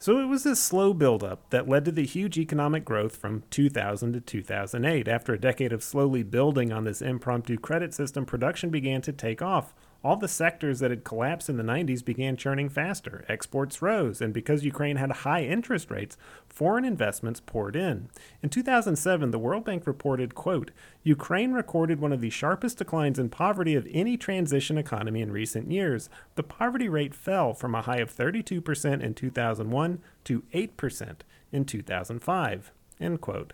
So 0.00 0.18
it 0.18 0.24
was 0.24 0.44
this 0.44 0.58
slow 0.58 0.94
buildup 0.94 1.50
that 1.50 1.68
led 1.68 1.84
to 1.84 1.92
the 1.92 2.06
huge 2.06 2.38
economic 2.38 2.86
growth 2.86 3.16
from 3.16 3.42
2000 3.50 4.14
to 4.14 4.20
2008. 4.22 5.06
After 5.06 5.34
a 5.34 5.38
decade 5.38 5.74
of 5.74 5.82
slowly 5.82 6.22
building 6.22 6.72
on 6.72 6.84
this 6.84 7.02
impromptu 7.02 7.58
credit 7.58 7.92
system, 7.92 8.24
production 8.24 8.70
began 8.70 9.02
to 9.02 9.12
take 9.12 9.42
off. 9.42 9.74
All 10.02 10.16
the 10.16 10.28
sectors 10.28 10.80
that 10.80 10.90
had 10.90 11.04
collapsed 11.04 11.50
in 11.50 11.58
the 11.58 11.62
90s 11.62 12.02
began 12.02 12.36
churning 12.36 12.70
faster. 12.70 13.24
Exports 13.28 13.82
rose, 13.82 14.22
and 14.22 14.32
because 14.32 14.64
Ukraine 14.64 14.96
had 14.96 15.10
high 15.10 15.42
interest 15.42 15.90
rates, 15.90 16.16
foreign 16.48 16.86
investments 16.86 17.38
poured 17.38 17.76
in. 17.76 18.08
In 18.42 18.48
2007, 18.48 19.30
the 19.30 19.38
World 19.38 19.64
Bank 19.64 19.86
reported, 19.86 20.34
quote, 20.34 20.70
Ukraine 21.02 21.52
recorded 21.52 22.00
one 22.00 22.12
of 22.12 22.22
the 22.22 22.30
sharpest 22.30 22.78
declines 22.78 23.18
in 23.18 23.28
poverty 23.28 23.74
of 23.74 23.86
any 23.90 24.16
transition 24.16 24.78
economy 24.78 25.20
in 25.20 25.32
recent 25.32 25.70
years. 25.70 26.08
The 26.34 26.42
poverty 26.42 26.88
rate 26.88 27.14
fell 27.14 27.52
from 27.52 27.74
a 27.74 27.82
high 27.82 27.98
of 27.98 28.14
32% 28.14 29.02
in 29.02 29.12
2001 29.12 29.98
to 30.24 30.42
8% 30.54 31.16
in 31.52 31.64
2005. 31.66 32.72
End 32.98 33.20
quote. 33.20 33.52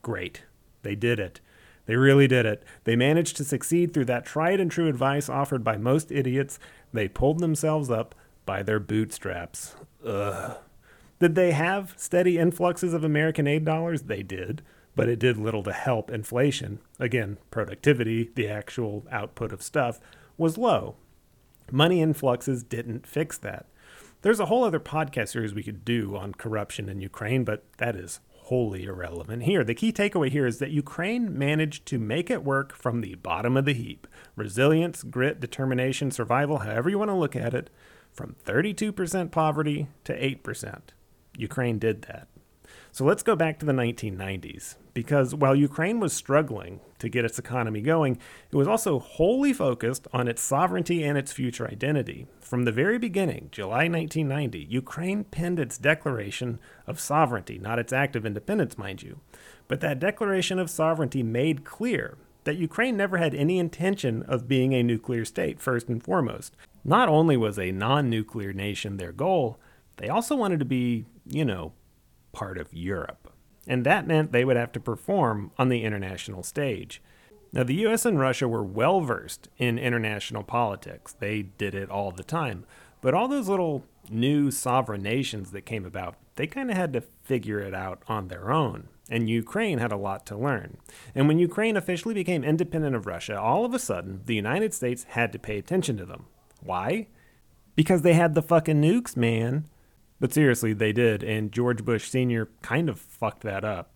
Great. 0.00 0.44
They 0.82 0.94
did 0.94 1.20
it. 1.20 1.40
They 1.86 1.96
really 1.96 2.26
did 2.26 2.46
it. 2.46 2.62
They 2.84 2.96
managed 2.96 3.36
to 3.36 3.44
succeed 3.44 3.92
through 3.92 4.06
that 4.06 4.24
tried 4.24 4.60
and 4.60 4.70
true 4.70 4.88
advice 4.88 5.28
offered 5.28 5.62
by 5.62 5.76
most 5.76 6.10
idiots. 6.10 6.58
They 6.92 7.08
pulled 7.08 7.40
themselves 7.40 7.90
up 7.90 8.14
by 8.46 8.62
their 8.62 8.80
bootstraps. 8.80 9.74
Ugh. 10.04 10.56
Did 11.20 11.34
they 11.34 11.52
have 11.52 11.94
steady 11.96 12.38
influxes 12.38 12.92
of 12.92 13.04
American 13.04 13.46
aid 13.46 13.64
dollars? 13.64 14.02
They 14.02 14.22
did, 14.22 14.62
but 14.96 15.08
it 15.08 15.18
did 15.18 15.36
little 15.36 15.62
to 15.62 15.72
help 15.72 16.10
inflation. 16.10 16.80
Again, 16.98 17.38
productivity, 17.50 18.30
the 18.34 18.48
actual 18.48 19.06
output 19.10 19.52
of 19.52 19.62
stuff, 19.62 20.00
was 20.36 20.58
low. 20.58 20.96
Money 21.70 22.02
influxes 22.02 22.62
didn't 22.62 23.06
fix 23.06 23.38
that. 23.38 23.66
There's 24.22 24.40
a 24.40 24.46
whole 24.46 24.64
other 24.64 24.80
podcast 24.80 25.28
series 25.28 25.54
we 25.54 25.62
could 25.62 25.84
do 25.84 26.16
on 26.16 26.34
corruption 26.34 26.88
in 26.88 27.00
Ukraine, 27.00 27.44
but 27.44 27.64
that 27.78 27.94
is 27.94 28.20
wholly 28.44 28.84
irrelevant 28.84 29.44
here. 29.44 29.64
The 29.64 29.74
key 29.74 29.90
takeaway 29.90 30.30
here 30.30 30.46
is 30.46 30.58
that 30.58 30.70
Ukraine 30.70 31.36
managed 31.36 31.86
to 31.86 31.98
make 31.98 32.30
it 32.30 32.44
work 32.44 32.74
from 32.74 33.00
the 33.00 33.14
bottom 33.14 33.56
of 33.56 33.64
the 33.64 33.72
heap. 33.72 34.06
Resilience, 34.36 35.02
grit, 35.02 35.40
determination, 35.40 36.10
survival, 36.10 36.58
however 36.58 36.90
you 36.90 36.98
want 36.98 37.10
to 37.10 37.16
look 37.16 37.34
at 37.34 37.54
it, 37.54 37.70
from 38.12 38.36
32% 38.44 39.30
poverty 39.30 39.88
to 40.04 40.18
8%. 40.18 40.80
Ukraine 41.38 41.78
did 41.78 42.02
that. 42.02 42.28
So 42.94 43.04
let's 43.04 43.24
go 43.24 43.34
back 43.34 43.58
to 43.58 43.66
the 43.66 43.72
1990s, 43.72 44.76
because 44.92 45.34
while 45.34 45.56
Ukraine 45.56 45.98
was 45.98 46.12
struggling 46.12 46.78
to 47.00 47.08
get 47.08 47.24
its 47.24 47.40
economy 47.40 47.80
going, 47.80 48.20
it 48.52 48.54
was 48.54 48.68
also 48.68 49.00
wholly 49.00 49.52
focused 49.52 50.06
on 50.12 50.28
its 50.28 50.40
sovereignty 50.40 51.02
and 51.02 51.18
its 51.18 51.32
future 51.32 51.66
identity. 51.66 52.28
From 52.38 52.62
the 52.62 52.70
very 52.70 52.96
beginning, 52.98 53.48
July 53.50 53.88
1990, 53.88 54.68
Ukraine 54.70 55.24
penned 55.24 55.58
its 55.58 55.76
declaration 55.76 56.60
of 56.86 57.00
sovereignty, 57.00 57.58
not 57.58 57.80
its 57.80 57.92
act 57.92 58.14
of 58.14 58.24
independence, 58.24 58.78
mind 58.78 59.02
you. 59.02 59.18
But 59.66 59.80
that 59.80 59.98
declaration 59.98 60.60
of 60.60 60.70
sovereignty 60.70 61.24
made 61.24 61.64
clear 61.64 62.16
that 62.44 62.58
Ukraine 62.58 62.96
never 62.96 63.16
had 63.16 63.34
any 63.34 63.58
intention 63.58 64.22
of 64.22 64.46
being 64.46 64.72
a 64.72 64.84
nuclear 64.84 65.24
state, 65.24 65.58
first 65.58 65.88
and 65.88 66.00
foremost. 66.00 66.54
Not 66.84 67.08
only 67.08 67.36
was 67.36 67.58
a 67.58 67.72
non 67.72 68.08
nuclear 68.08 68.52
nation 68.52 68.98
their 68.98 69.10
goal, 69.10 69.58
they 69.96 70.08
also 70.08 70.36
wanted 70.36 70.60
to 70.60 70.64
be, 70.64 71.06
you 71.26 71.44
know, 71.44 71.72
part 72.34 72.58
of 72.58 72.74
Europe. 72.74 73.32
And 73.66 73.86
that 73.86 74.06
meant 74.06 74.32
they 74.32 74.44
would 74.44 74.56
have 74.56 74.72
to 74.72 74.80
perform 74.80 75.50
on 75.56 75.70
the 75.70 75.84
international 75.84 76.42
stage. 76.42 77.00
Now, 77.52 77.62
the 77.62 77.86
US 77.86 78.04
and 78.04 78.18
Russia 78.18 78.48
were 78.48 78.64
well 78.64 79.00
versed 79.00 79.48
in 79.58 79.78
international 79.78 80.42
politics. 80.42 81.14
They 81.18 81.42
did 81.42 81.74
it 81.74 81.88
all 81.88 82.10
the 82.10 82.24
time. 82.24 82.66
But 83.00 83.14
all 83.14 83.28
those 83.28 83.48
little 83.48 83.84
new 84.10 84.50
sovereign 84.50 85.02
nations 85.02 85.52
that 85.52 85.62
came 85.62 85.84
about, 85.84 86.16
they 86.36 86.46
kind 86.46 86.70
of 86.70 86.76
had 86.76 86.92
to 86.94 87.00
figure 87.00 87.60
it 87.60 87.74
out 87.74 88.02
on 88.08 88.28
their 88.28 88.50
own. 88.50 88.88
And 89.08 89.30
Ukraine 89.30 89.78
had 89.78 89.92
a 89.92 89.96
lot 89.96 90.26
to 90.26 90.36
learn. 90.36 90.78
And 91.14 91.28
when 91.28 91.38
Ukraine 91.38 91.76
officially 91.76 92.14
became 92.14 92.42
independent 92.42 92.96
of 92.96 93.06
Russia, 93.06 93.38
all 93.38 93.64
of 93.64 93.74
a 93.74 93.78
sudden, 93.78 94.22
the 94.24 94.34
United 94.34 94.74
States 94.74 95.04
had 95.10 95.30
to 95.32 95.38
pay 95.38 95.58
attention 95.58 95.96
to 95.98 96.06
them. 96.06 96.24
Why? 96.62 97.08
Because 97.76 98.02
they 98.02 98.14
had 98.14 98.34
the 98.34 98.42
fucking 98.42 98.80
nukes, 98.80 99.16
man. 99.16 99.66
But 100.24 100.32
seriously, 100.32 100.72
they 100.72 100.94
did, 100.94 101.22
and 101.22 101.52
George 101.52 101.84
Bush 101.84 102.08
Sr. 102.08 102.48
kind 102.62 102.88
of 102.88 102.98
fucked 102.98 103.42
that 103.42 103.62
up. 103.62 103.92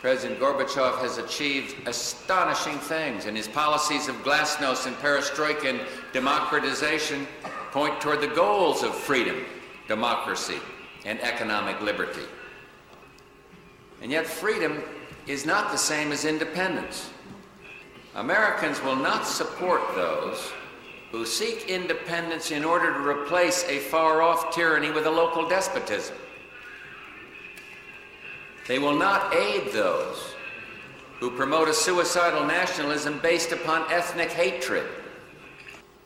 President 0.00 0.40
Gorbachev 0.40 0.96
has 1.02 1.18
achieved 1.18 1.86
astonishing 1.86 2.78
things, 2.78 3.26
and 3.26 3.36
his 3.36 3.46
policies 3.46 4.08
of 4.08 4.14
glasnost 4.24 4.86
and 4.86 4.96
perestroika 4.96 5.68
and 5.68 5.80
democratization 6.14 7.28
point 7.72 8.00
toward 8.00 8.22
the 8.22 8.28
goals 8.28 8.82
of 8.82 8.94
freedom, 8.94 9.44
democracy, 9.86 10.56
and 11.04 11.20
economic 11.20 11.78
liberty. 11.82 12.24
And 14.00 14.10
yet, 14.10 14.26
freedom 14.26 14.82
is 15.26 15.44
not 15.44 15.72
the 15.72 15.76
same 15.76 16.10
as 16.10 16.24
independence. 16.24 17.10
Americans 18.14 18.82
will 18.82 18.96
not 18.96 19.26
support 19.26 19.82
those 19.94 20.50
who 21.10 21.26
seek 21.26 21.68
independence 21.68 22.50
in 22.50 22.64
order 22.64 22.92
to 22.92 23.00
replace 23.00 23.64
a 23.64 23.78
far 23.78 24.22
off 24.22 24.54
tyranny 24.54 24.90
with 24.90 25.06
a 25.06 25.10
local 25.10 25.48
despotism. 25.48 26.16
They 28.68 28.78
will 28.78 28.96
not 28.96 29.34
aid 29.34 29.72
those 29.72 30.34
who 31.18 31.30
promote 31.30 31.68
a 31.68 31.74
suicidal 31.74 32.46
nationalism 32.46 33.18
based 33.18 33.52
upon 33.52 33.90
ethnic 33.92 34.30
hatred. 34.30 34.86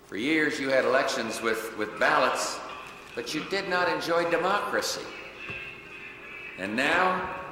For 0.07 0.17
years, 0.17 0.59
you 0.59 0.71
had 0.71 0.85
elections 0.85 1.43
with, 1.43 1.77
with 1.77 1.99
ballots, 2.01 2.59
but 3.15 3.35
you 3.35 3.45
did 3.51 3.69
not 3.69 3.89
enjoy 3.89 4.29
democracy. 4.31 5.05
And 6.59 6.75
now, 6.75 7.44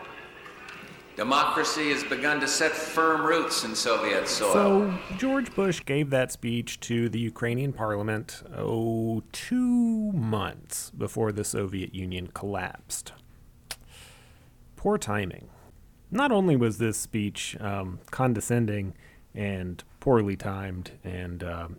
Democracy 1.17 1.91
has 1.91 2.03
begun 2.05 2.41
to 2.41 2.49
set 2.49 2.73
firm 2.73 3.27
roots 3.27 3.65
in 3.65 3.75
Soviet 3.75 4.27
soil. 4.27 4.53
So, 4.53 4.99
George 5.19 5.55
Bush 5.55 5.83
gave 5.85 6.09
that 6.11 6.33
speech 6.33 6.81
to 6.81 7.11
the 7.11 7.19
Ukrainian 7.19 7.73
parliament, 7.75 8.43
oh, 8.57 9.23
two 9.31 10.13
months 10.13 10.91
before 10.91 11.31
the 11.31 11.45
Soviet 11.45 11.95
Union 11.95 12.29
collapsed. 12.29 13.13
Poor 14.77 14.97
timing. 14.97 15.49
Not 16.11 16.33
only 16.33 16.57
was 16.57 16.79
this 16.79 16.97
speech 16.97 17.57
um, 17.61 18.01
condescending 18.11 18.95
and 19.35 19.85
poorly 20.01 20.37
timed 20.37 20.93
and 21.05 21.45
um, 21.45 21.77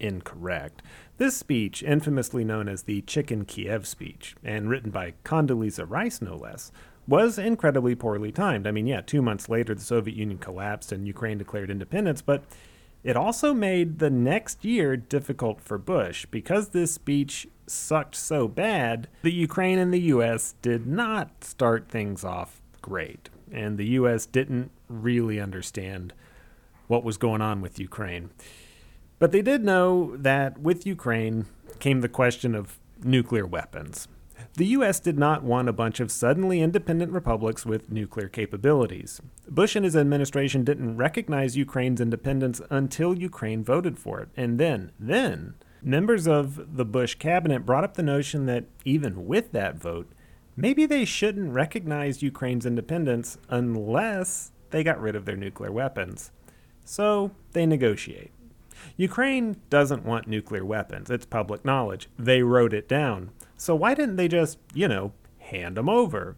incorrect, 0.00 0.82
this 1.18 1.36
speech, 1.36 1.82
infamously 1.82 2.42
known 2.42 2.68
as 2.68 2.82
the 2.84 3.02
Chicken 3.02 3.44
Kiev 3.44 3.86
speech, 3.86 4.34
and 4.42 4.68
written 4.68 4.90
by 4.90 5.14
Condoleezza 5.24 5.88
Rice 5.88 6.20
no 6.20 6.36
less, 6.36 6.72
was 7.06 7.38
incredibly 7.38 7.94
poorly 7.94 8.32
timed. 8.32 8.66
I 8.66 8.70
mean, 8.70 8.86
yeah, 8.86 9.00
two 9.00 9.22
months 9.22 9.48
later, 9.48 9.74
the 9.74 9.82
Soviet 9.82 10.16
Union 10.16 10.38
collapsed 10.38 10.92
and 10.92 11.06
Ukraine 11.06 11.38
declared 11.38 11.70
independence, 11.70 12.22
but 12.22 12.44
it 13.02 13.16
also 13.16 13.52
made 13.52 13.98
the 13.98 14.10
next 14.10 14.64
year 14.64 14.96
difficult 14.96 15.60
for 15.60 15.78
Bush. 15.78 16.26
Because 16.30 16.68
this 16.68 16.92
speech 16.92 17.48
sucked 17.66 18.14
so 18.14 18.46
bad, 18.46 19.08
the 19.22 19.32
Ukraine 19.32 19.78
and 19.78 19.92
the 19.92 20.00
U.S. 20.02 20.54
did 20.62 20.86
not 20.86 21.42
start 21.42 21.88
things 21.88 22.24
off 22.24 22.60
great. 22.80 23.28
And 23.50 23.76
the 23.76 23.86
U.S. 23.88 24.26
didn't 24.26 24.70
really 24.88 25.40
understand 25.40 26.12
what 26.86 27.04
was 27.04 27.16
going 27.16 27.40
on 27.40 27.60
with 27.60 27.78
Ukraine. 27.78 28.30
But 29.18 29.32
they 29.32 29.42
did 29.42 29.64
know 29.64 30.16
that 30.16 30.58
with 30.58 30.86
Ukraine 30.86 31.46
came 31.78 32.00
the 32.00 32.08
question 32.08 32.54
of 32.54 32.78
nuclear 33.02 33.46
weapons. 33.46 34.08
The 34.54 34.66
U.S. 34.66 35.00
did 35.00 35.18
not 35.18 35.42
want 35.42 35.68
a 35.68 35.72
bunch 35.72 36.00
of 36.00 36.10
suddenly 36.10 36.60
independent 36.60 37.12
republics 37.12 37.64
with 37.64 37.90
nuclear 37.90 38.28
capabilities. 38.28 39.20
Bush 39.48 39.76
and 39.76 39.84
his 39.84 39.96
administration 39.96 40.64
didn't 40.64 40.96
recognize 40.96 41.56
Ukraine's 41.56 42.00
independence 42.00 42.60
until 42.70 43.16
Ukraine 43.16 43.64
voted 43.64 43.98
for 43.98 44.20
it. 44.20 44.28
And 44.36 44.58
then, 44.58 44.92
then, 44.98 45.54
members 45.82 46.26
of 46.26 46.76
the 46.76 46.84
Bush 46.84 47.14
cabinet 47.14 47.66
brought 47.66 47.84
up 47.84 47.94
the 47.94 48.02
notion 48.02 48.46
that 48.46 48.64
even 48.84 49.26
with 49.26 49.52
that 49.52 49.76
vote, 49.76 50.10
maybe 50.56 50.86
they 50.86 51.04
shouldn't 51.04 51.52
recognize 51.52 52.22
Ukraine's 52.22 52.66
independence 52.66 53.38
unless 53.48 54.52
they 54.70 54.82
got 54.82 55.00
rid 55.00 55.16
of 55.16 55.24
their 55.24 55.36
nuclear 55.36 55.72
weapons. 55.72 56.30
So 56.84 57.30
they 57.52 57.66
negotiate. 57.66 58.32
Ukraine 58.96 59.56
doesn't 59.70 60.04
want 60.04 60.26
nuclear 60.26 60.64
weapons. 60.64 61.10
It's 61.10 61.26
public 61.26 61.64
knowledge. 61.64 62.08
They 62.18 62.42
wrote 62.42 62.72
it 62.72 62.88
down. 62.88 63.30
So 63.56 63.74
why 63.74 63.94
didn't 63.94 64.16
they 64.16 64.28
just, 64.28 64.58
you 64.74 64.88
know, 64.88 65.12
hand 65.38 65.76
them 65.76 65.88
over? 65.88 66.36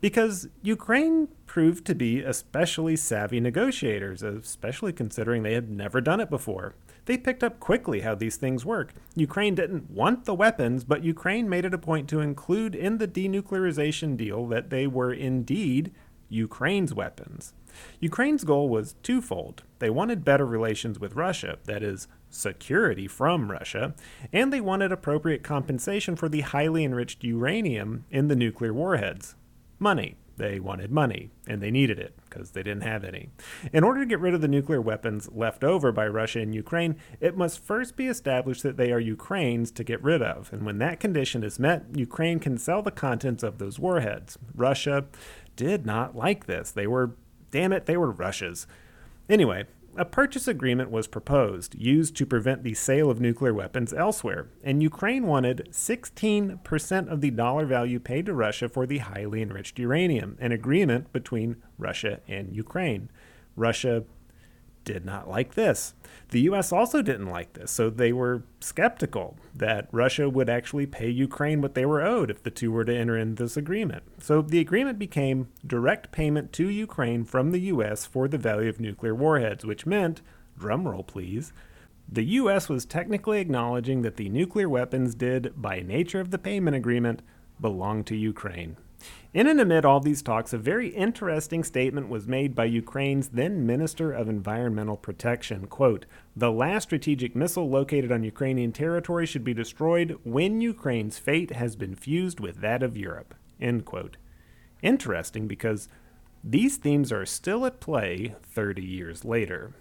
Because 0.00 0.48
Ukraine 0.62 1.28
proved 1.46 1.84
to 1.86 1.94
be 1.94 2.20
especially 2.20 2.96
savvy 2.96 3.38
negotiators, 3.38 4.22
especially 4.22 4.92
considering 4.92 5.42
they 5.42 5.54
had 5.54 5.70
never 5.70 6.00
done 6.00 6.18
it 6.18 6.28
before. 6.28 6.74
They 7.04 7.16
picked 7.16 7.44
up 7.44 7.60
quickly 7.60 8.00
how 8.00 8.14
these 8.14 8.36
things 8.36 8.64
work. 8.64 8.92
Ukraine 9.14 9.54
didn't 9.54 9.90
want 9.90 10.24
the 10.24 10.34
weapons, 10.34 10.82
but 10.82 11.04
Ukraine 11.04 11.48
made 11.48 11.64
it 11.64 11.74
a 11.74 11.78
point 11.78 12.08
to 12.08 12.20
include 12.20 12.74
in 12.74 12.98
the 12.98 13.08
denuclearization 13.08 14.16
deal 14.16 14.46
that 14.48 14.70
they 14.70 14.86
were 14.86 15.12
indeed 15.12 15.92
Ukraine's 16.28 16.94
weapons. 16.94 17.54
Ukraine's 18.00 18.44
goal 18.44 18.68
was 18.68 18.94
twofold. 19.02 19.62
They 19.78 19.90
wanted 19.90 20.24
better 20.24 20.46
relations 20.46 20.98
with 20.98 21.16
Russia, 21.16 21.58
that 21.64 21.82
is, 21.82 22.08
security 22.30 23.06
from 23.06 23.50
Russia, 23.50 23.94
and 24.32 24.52
they 24.52 24.60
wanted 24.60 24.92
appropriate 24.92 25.42
compensation 25.42 26.16
for 26.16 26.28
the 26.28 26.40
highly 26.40 26.84
enriched 26.84 27.24
uranium 27.24 28.04
in 28.10 28.28
the 28.28 28.36
nuclear 28.36 28.72
warheads. 28.72 29.36
Money. 29.78 30.16
They 30.38 30.58
wanted 30.58 30.90
money, 30.90 31.30
and 31.46 31.60
they 31.60 31.70
needed 31.70 31.98
it 31.98 32.16
because 32.24 32.52
they 32.52 32.62
didn't 32.62 32.84
have 32.84 33.04
any. 33.04 33.28
In 33.72 33.84
order 33.84 34.00
to 34.00 34.06
get 34.06 34.18
rid 34.18 34.32
of 34.34 34.40
the 34.40 34.48
nuclear 34.48 34.80
weapons 34.80 35.28
left 35.30 35.62
over 35.62 35.92
by 35.92 36.08
Russia 36.08 36.40
and 36.40 36.54
Ukraine, 36.54 36.96
it 37.20 37.36
must 37.36 37.62
first 37.62 37.96
be 37.96 38.06
established 38.06 38.62
that 38.62 38.78
they 38.78 38.92
are 38.92 38.98
Ukraine's 38.98 39.70
to 39.72 39.84
get 39.84 40.02
rid 40.02 40.22
of. 40.22 40.50
And 40.52 40.64
when 40.64 40.78
that 40.78 41.00
condition 41.00 41.44
is 41.44 41.58
met, 41.58 41.84
Ukraine 41.94 42.38
can 42.38 42.56
sell 42.56 42.82
the 42.82 42.90
contents 42.90 43.42
of 43.42 43.58
those 43.58 43.78
warheads. 43.78 44.38
Russia 44.54 45.04
did 45.54 45.84
not 45.84 46.16
like 46.16 46.46
this. 46.46 46.70
They 46.70 46.86
were 46.86 47.14
Damn 47.52 47.72
it, 47.72 47.86
they 47.86 47.96
were 47.96 48.10
Russia's. 48.10 48.66
Anyway, 49.28 49.66
a 49.94 50.06
purchase 50.06 50.48
agreement 50.48 50.90
was 50.90 51.06
proposed, 51.06 51.74
used 51.74 52.16
to 52.16 52.24
prevent 52.24 52.64
the 52.64 52.72
sale 52.72 53.10
of 53.10 53.20
nuclear 53.20 53.52
weapons 53.52 53.92
elsewhere, 53.92 54.48
and 54.64 54.82
Ukraine 54.82 55.26
wanted 55.26 55.68
16% 55.70 57.12
of 57.12 57.20
the 57.20 57.30
dollar 57.30 57.66
value 57.66 58.00
paid 58.00 58.24
to 58.26 58.34
Russia 58.34 58.70
for 58.70 58.86
the 58.86 58.98
highly 58.98 59.42
enriched 59.42 59.78
uranium, 59.78 60.38
an 60.40 60.50
agreement 60.50 61.12
between 61.12 61.56
Russia 61.76 62.20
and 62.26 62.56
Ukraine. 62.56 63.10
Russia 63.54 64.04
did 64.84 65.04
not 65.04 65.28
like 65.28 65.54
this. 65.54 65.94
The 66.30 66.40
US 66.42 66.72
also 66.72 67.02
didn't 67.02 67.30
like 67.30 67.52
this, 67.52 67.70
so 67.70 67.90
they 67.90 68.12
were 68.12 68.42
skeptical 68.60 69.36
that 69.54 69.88
Russia 69.92 70.28
would 70.28 70.48
actually 70.48 70.86
pay 70.86 71.08
Ukraine 71.08 71.60
what 71.60 71.74
they 71.74 71.84
were 71.84 72.02
owed 72.02 72.30
if 72.30 72.42
the 72.42 72.50
two 72.50 72.72
were 72.72 72.84
to 72.84 72.96
enter 72.96 73.16
into 73.16 73.42
this 73.42 73.56
agreement. 73.56 74.02
So 74.18 74.42
the 74.42 74.60
agreement 74.60 74.98
became 74.98 75.48
direct 75.66 76.12
payment 76.12 76.52
to 76.54 76.68
Ukraine 76.68 77.24
from 77.24 77.50
the 77.50 77.60
US 77.60 78.06
for 78.06 78.28
the 78.28 78.38
value 78.38 78.68
of 78.68 78.80
nuclear 78.80 79.14
warheads, 79.14 79.64
which 79.64 79.86
meant, 79.86 80.22
drumroll 80.58 81.06
please, 81.06 81.52
the 82.08 82.24
US 82.24 82.68
was 82.68 82.84
technically 82.84 83.40
acknowledging 83.40 84.02
that 84.02 84.16
the 84.16 84.28
nuclear 84.28 84.68
weapons 84.68 85.14
did, 85.14 85.52
by 85.56 85.80
nature 85.80 86.20
of 86.20 86.30
the 86.30 86.38
payment 86.38 86.76
agreement, 86.76 87.22
belong 87.60 88.04
to 88.04 88.16
Ukraine. 88.16 88.76
In 89.34 89.46
and 89.46 89.60
amid 89.60 89.84
all 89.84 90.00
these 90.00 90.22
talks, 90.22 90.52
a 90.52 90.58
very 90.58 90.88
interesting 90.88 91.64
statement 91.64 92.08
was 92.08 92.28
made 92.28 92.54
by 92.54 92.66
Ukraine's 92.66 93.28
then 93.28 93.66
Minister 93.66 94.12
of 94.12 94.28
Environmental 94.28 94.96
Protection. 94.96 95.66
Quote, 95.66 96.06
the 96.36 96.52
last 96.52 96.84
strategic 96.84 97.34
missile 97.34 97.68
located 97.68 98.12
on 98.12 98.24
Ukrainian 98.24 98.72
territory 98.72 99.26
should 99.26 99.44
be 99.44 99.54
destroyed 99.54 100.18
when 100.24 100.60
Ukraine's 100.60 101.18
fate 101.18 101.52
has 101.52 101.76
been 101.76 101.94
fused 101.94 102.40
with 102.40 102.60
that 102.60 102.82
of 102.82 102.96
Europe. 102.96 103.34
End 103.60 103.84
quote. 103.84 104.16
Interesting 104.82 105.46
because 105.46 105.88
these 106.44 106.76
themes 106.76 107.12
are 107.12 107.24
still 107.24 107.64
at 107.64 107.80
play 107.80 108.34
30 108.42 108.84
years 108.84 109.24
later. 109.24 109.72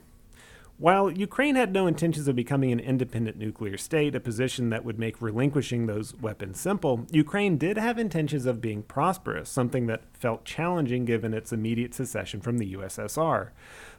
While 0.81 1.11
Ukraine 1.11 1.57
had 1.57 1.71
no 1.71 1.85
intentions 1.85 2.27
of 2.27 2.35
becoming 2.35 2.71
an 2.71 2.79
independent 2.79 3.37
nuclear 3.37 3.77
state, 3.77 4.15
a 4.15 4.19
position 4.19 4.71
that 4.71 4.83
would 4.83 4.97
make 4.97 5.21
relinquishing 5.21 5.85
those 5.85 6.15
weapons 6.15 6.59
simple, 6.59 7.05
Ukraine 7.11 7.59
did 7.59 7.77
have 7.77 7.99
intentions 7.99 8.47
of 8.47 8.61
being 8.61 8.81
prosperous, 8.81 9.47
something 9.47 9.85
that 9.85 10.01
felt 10.17 10.43
challenging 10.43 11.05
given 11.05 11.35
its 11.35 11.53
immediate 11.53 11.93
secession 11.93 12.41
from 12.41 12.57
the 12.57 12.73
USSR. 12.73 13.49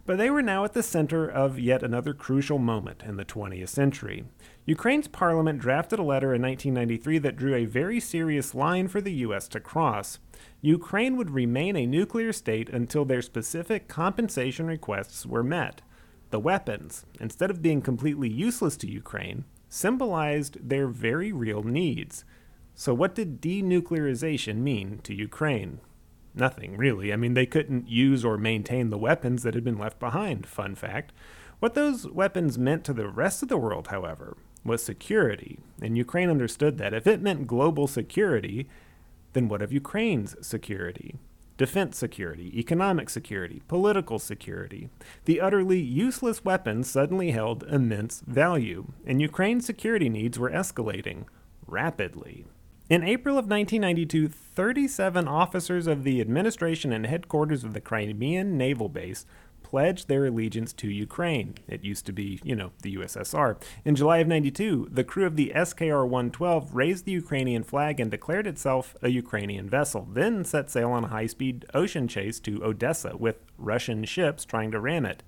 But 0.07 0.19
they 0.19 0.29
were 0.29 0.43
now 0.43 0.65
at 0.65 0.73
the 0.73 0.83
center 0.83 1.31
of 1.31 1.57
yet 1.57 1.85
another 1.85 2.13
crucial 2.13 2.59
moment 2.59 3.05
in 3.05 3.17
the 3.17 3.25
20th 3.25 3.69
century. 3.69 4.25
Ukraine's 4.67 5.07
parliament 5.07 5.61
drafted 5.61 6.01
a 6.01 6.03
letter 6.03 6.35
in 6.35 6.43
1993 6.43 7.19
that 7.19 7.37
drew 7.37 7.55
a 7.55 7.65
very 7.65 8.01
serious 8.01 8.57
line 8.57 8.89
for 8.89 9.01
the 9.01 9.13
US 9.27 9.47
to 9.51 9.61
cross. 9.61 10.19
Ukraine 10.63 11.17
would 11.17 11.31
remain 11.31 11.77
a 11.77 11.87
nuclear 11.87 12.33
state 12.33 12.69
until 12.71 13.05
their 13.05 13.23
specific 13.23 13.87
compensation 13.87 14.67
requests 14.67 15.25
were 15.25 15.45
met. 15.45 15.81
The 16.33 16.41
weapons, 16.41 17.05
instead 17.21 17.51
of 17.51 17.61
being 17.61 17.83
completely 17.83 18.31
useless 18.31 18.79
to 18.79 18.91
Ukraine, 18.91 19.45
symbolized 19.69 20.67
their 20.67 20.89
very 20.89 21.31
real 21.31 21.63
needs. 21.63 22.25
So, 22.75 22.95
what 22.95 23.15
did 23.15 23.43
denuclearization 23.43 24.57
mean 24.57 25.01
to 25.03 25.15
Ukraine? 25.15 25.81
Nothing, 26.35 26.79
really. 26.79 27.13
I 27.13 27.17
mean, 27.17 27.35
they 27.35 27.45
couldn't 27.45 27.87
use 27.87 28.25
or 28.25 28.39
maintain 28.39 28.89
the 28.89 28.97
weapons 28.97 29.43
that 29.43 29.53
had 29.53 29.63
been 29.63 29.77
left 29.77 30.01
behind, 30.01 30.47
fun 30.47 30.75
fact. 30.75 31.13
What 31.61 31.75
those 31.75 32.09
weapons 32.09 32.59
meant 32.59 32.85
to 32.85 32.95
the 32.95 33.09
rest 33.09 33.43
of 33.43 33.51
the 33.51 33.59
world, 33.59 33.89
however, 33.89 34.35
was 34.65 34.83
security, 34.83 35.59
and 35.83 35.99
Ukraine 35.99 36.31
understood 36.31 36.79
that. 36.79 36.95
If 36.95 37.07
it 37.07 37.21
meant 37.21 37.47
global 37.47 37.87
security, 37.87 38.71
then 39.35 39.49
what 39.49 39.61
of 39.61 39.71
Ukraine's 39.71 40.35
security? 40.41 41.17
Defense 41.57 41.99
security, 41.99 42.59
economic 42.59 43.11
security, 43.11 43.63
political 43.69 44.19
security. 44.19 44.89
The 45.25 45.41
utterly 45.41 45.81
useless 45.81 46.45
weapons 46.45 46.91
suddenly 46.91 47.31
held 47.31 47.63
immense 47.65 48.23
value, 48.27 48.93
and 49.07 49.21
Ukraine's 49.21 49.67
security 49.67 50.09
needs 50.09 50.39
were 50.39 50.51
escalating 50.51 51.25
rapidly. 51.67 52.47
In 52.91 53.05
April 53.05 53.39
of 53.39 53.47
1992, 53.47 54.29
37 54.29 55.27
officers 55.27 55.87
of 55.87 56.05
the 56.05 56.21
administration 56.21 56.93
and 56.93 57.07
headquarters 57.07 57.65
of 57.65 57.73
the 57.73 57.81
Crimean 57.81 58.59
Naval 58.59 58.89
Base 58.89 59.25
pledged 59.73 60.07
their 60.07 60.27
allegiance 60.27 60.71
to 60.71 60.87
Ukraine. 60.87 61.55
It 61.67 61.83
used 61.83 62.05
to 62.05 62.13
be, 62.13 62.39
you 62.45 62.55
know, 62.55 62.73
the 62.83 62.95
USSR. 62.97 63.57
In 63.87 63.97
July 63.97 64.19
of 64.19 64.29
92, 64.29 64.89
the 64.93 65.03
crew 65.03 65.25
of 65.25 65.37
the 65.37 65.51
SKR 65.57 66.07
112 66.07 66.75
raised 66.75 67.07
the 67.07 67.13
Ukrainian 67.13 67.63
flag 67.63 67.99
and 67.99 68.11
declared 68.11 68.47
itself 68.47 68.95
a 69.01 69.09
Ukrainian 69.09 69.71
vessel, 69.71 70.07
then 70.13 70.45
set 70.45 70.71
sail 70.71 70.91
on 70.91 71.05
a 71.05 71.09
high 71.09 71.25
speed 71.27 71.65
ocean 71.73 72.07
chase 72.07 72.39
to 72.41 72.63
Odessa 72.63 73.17
with 73.17 73.37
Russian 73.57 74.05
ships 74.05 74.45
trying 74.45 74.71
to 74.73 74.79
ram 74.79 75.07
it. 75.07 75.23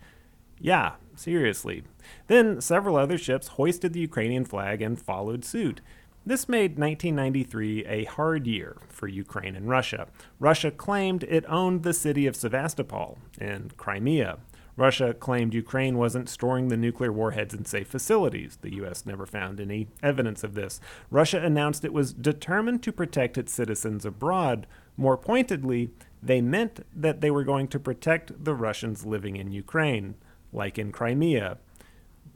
Yeah, 0.61 0.96
seriously. 1.16 1.85
Then 2.26 2.61
several 2.61 2.96
other 2.96 3.16
ships 3.16 3.48
hoisted 3.48 3.94
the 3.94 4.00
Ukrainian 4.00 4.44
flag 4.44 4.83
and 4.83 5.00
followed 5.00 5.46
suit. 5.46 5.80
This 6.26 6.48
made 6.48 6.78
1993 6.78 7.84
a 7.84 8.04
hard 8.04 8.46
year 8.46 8.78
for 8.88 9.06
Ukraine 9.06 9.54
and 9.54 9.68
Russia. 9.68 10.06
Russia 10.40 10.70
claimed 10.70 11.22
it 11.24 11.44
owned 11.50 11.82
the 11.82 11.92
city 11.92 12.26
of 12.26 12.34
Sevastopol 12.34 13.18
in 13.38 13.72
Crimea. 13.76 14.38
Russia 14.74 15.12
claimed 15.12 15.52
Ukraine 15.52 15.98
wasn't 15.98 16.30
storing 16.30 16.68
the 16.68 16.78
nuclear 16.78 17.12
warheads 17.12 17.52
in 17.52 17.66
safe 17.66 17.88
facilities. 17.88 18.56
The 18.62 18.76
U.S. 18.76 19.04
never 19.04 19.26
found 19.26 19.60
any 19.60 19.88
evidence 20.02 20.42
of 20.42 20.54
this. 20.54 20.80
Russia 21.10 21.44
announced 21.44 21.84
it 21.84 21.92
was 21.92 22.14
determined 22.14 22.82
to 22.84 22.92
protect 22.92 23.37
its 23.37 23.52
citizens 23.52 24.06
abroad. 24.06 24.66
More 24.96 25.18
pointedly, 25.18 25.90
they 26.22 26.40
meant 26.40 26.87
that 26.96 27.20
they 27.20 27.30
were 27.30 27.44
going 27.44 27.68
to 27.68 27.78
protect 27.78 28.44
the 28.44 28.54
Russians 28.54 29.04
living 29.04 29.37
in 29.37 29.52
Ukraine, 29.52 30.14
like 30.54 30.78
in 30.78 30.90
Crimea, 30.90 31.58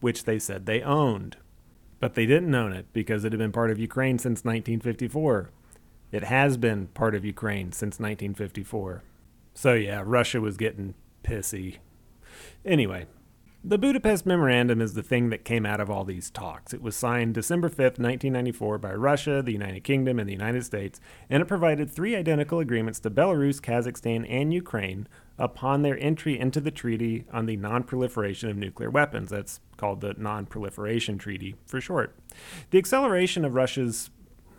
which 0.01 0.25
they 0.25 0.39
said 0.39 0.67
they 0.67 0.83
owned. 0.83 1.39
But 2.01 2.15
they 2.15 2.27
didn't 2.27 2.55
own 2.55 2.73
it 2.73 2.87
because 2.93 3.25
it 3.25 3.33
had 3.33 3.39
been 3.39 3.53
part 3.53 3.71
of 3.71 3.79
Ukraine 3.79 4.19
since 4.19 4.45
1954. 4.45 5.51
It 6.13 6.25
has 6.25 6.57
been 6.57 6.87
part 6.89 7.15
of 7.15 7.25
Ukraine 7.25 7.73
since 7.73 7.99
1954. 7.99 9.03
So, 9.55 9.75
yeah, 9.75 10.03
Russia 10.05 10.41
was 10.41 10.57
getting 10.57 10.95
pissy. 11.25 11.79
Anyway, 12.65 13.07
the 13.69 13.77
Budapest 13.77 14.25
Memorandum 14.25 14.81
is 14.81 14.95
the 14.95 15.03
thing 15.03 15.29
that 15.29 15.45
came 15.45 15.67
out 15.67 15.79
of 15.79 15.91
all 15.91 16.03
these 16.03 16.31
talks. 16.31 16.73
It 16.73 16.81
was 16.81 16.97
signed 16.97 17.35
December 17.35 17.69
5th, 17.69 17.99
1994, 17.99 18.79
by 18.79 18.95
Russia, 18.95 19.43
the 19.43 19.53
United 19.53 19.85
Kingdom, 19.85 20.19
and 20.19 20.27
the 20.27 20.33
United 20.33 20.65
States, 20.65 21.03
and 21.29 21.43
it 21.43 21.47
provided 21.47 21.91
three 21.91 22.17
identical 22.17 22.61
agreements 22.61 22.99
to 23.01 23.11
Belarus, 23.11 23.61
Kazakhstan, 23.61 24.25
and 24.27 24.55
Ukraine 24.55 25.07
upon 25.39 25.83
their 25.83 25.99
entry 25.99 26.39
into 26.39 26.63
the 26.63 26.71
Treaty 26.71 27.27
on 27.31 27.45
the 27.45 27.59
Non 27.59 27.83
Proliferation 27.83 28.49
of 28.49 28.57
Nuclear 28.57 28.89
Weapons. 28.89 29.29
That's 29.29 29.61
called 29.77 30.01
the 30.01 30.15
Non 30.15 30.47
Proliferation 30.47 31.19
Treaty 31.19 31.55
for 31.67 31.79
short. 31.79 32.17
The 32.71 32.79
acceleration 32.79 33.45
of 33.45 33.55
Russia's, 33.55 34.09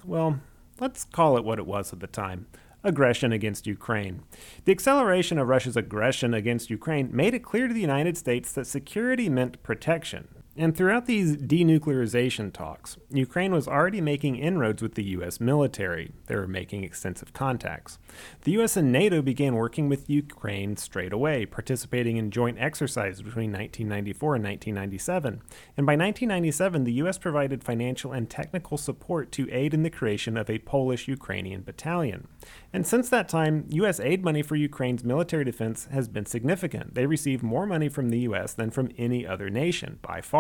well, 0.05 0.39
let's 0.79 1.05
call 1.05 1.35
it 1.35 1.43
what 1.43 1.57
it 1.57 1.65
was 1.65 1.91
at 1.91 1.99
the 1.99 2.05
time 2.05 2.45
aggression 2.83 3.31
against 3.31 3.67
Ukraine. 3.67 4.23
The 4.65 4.71
acceleration 4.71 5.37
of 5.37 5.47
Russia's 5.47 5.77
aggression 5.77 6.33
against 6.33 6.69
Ukraine 6.69 7.09
made 7.11 7.33
it 7.33 7.43
clear 7.43 7.67
to 7.67 7.73
the 7.73 7.81
United 7.81 8.17
States 8.17 8.51
that 8.53 8.67
security 8.67 9.29
meant 9.29 9.61
protection. 9.63 10.38
And 10.57 10.75
throughout 10.75 11.05
these 11.05 11.37
denuclearization 11.37 12.51
talks, 12.51 12.97
Ukraine 13.09 13.53
was 13.53 13.67
already 13.67 14.01
making 14.01 14.35
inroads 14.35 14.81
with 14.81 14.95
the 14.95 15.03
U.S. 15.05 15.39
military. 15.39 16.11
They 16.25 16.35
were 16.35 16.47
making 16.47 16.83
extensive 16.83 17.31
contacts. 17.33 17.97
The 18.41 18.51
U.S. 18.53 18.75
and 18.75 18.91
NATO 18.91 19.21
began 19.21 19.55
working 19.55 19.87
with 19.87 20.09
Ukraine 20.09 20.75
straight 20.75 21.13
away, 21.13 21.45
participating 21.45 22.17
in 22.17 22.31
joint 22.31 22.57
exercises 22.59 23.21
between 23.21 23.51
1994 23.51 24.35
and 24.35 24.43
1997. 24.43 25.41
And 25.77 25.85
by 25.85 25.93
1997, 25.93 26.83
the 26.83 26.93
U.S. 26.93 27.17
provided 27.17 27.63
financial 27.63 28.11
and 28.11 28.29
technical 28.29 28.77
support 28.77 29.31
to 29.33 29.49
aid 29.51 29.73
in 29.73 29.83
the 29.83 29.89
creation 29.89 30.35
of 30.35 30.49
a 30.49 30.59
Polish 30.59 31.07
Ukrainian 31.07 31.61
battalion. 31.61 32.27
And 32.73 32.85
since 32.85 33.07
that 33.09 33.29
time, 33.29 33.65
U.S. 33.69 33.99
aid 33.99 34.25
money 34.25 34.41
for 34.41 34.55
Ukraine's 34.55 35.03
military 35.03 35.45
defense 35.45 35.87
has 35.91 36.09
been 36.09 36.25
significant. 36.25 36.95
They 36.95 37.05
receive 37.05 37.43
more 37.43 37.65
money 37.65 37.87
from 37.87 38.09
the 38.09 38.19
U.S. 38.21 38.53
than 38.53 38.71
from 38.71 38.89
any 38.97 39.25
other 39.25 39.49
nation, 39.49 39.99
by 40.01 40.19
far. 40.21 40.38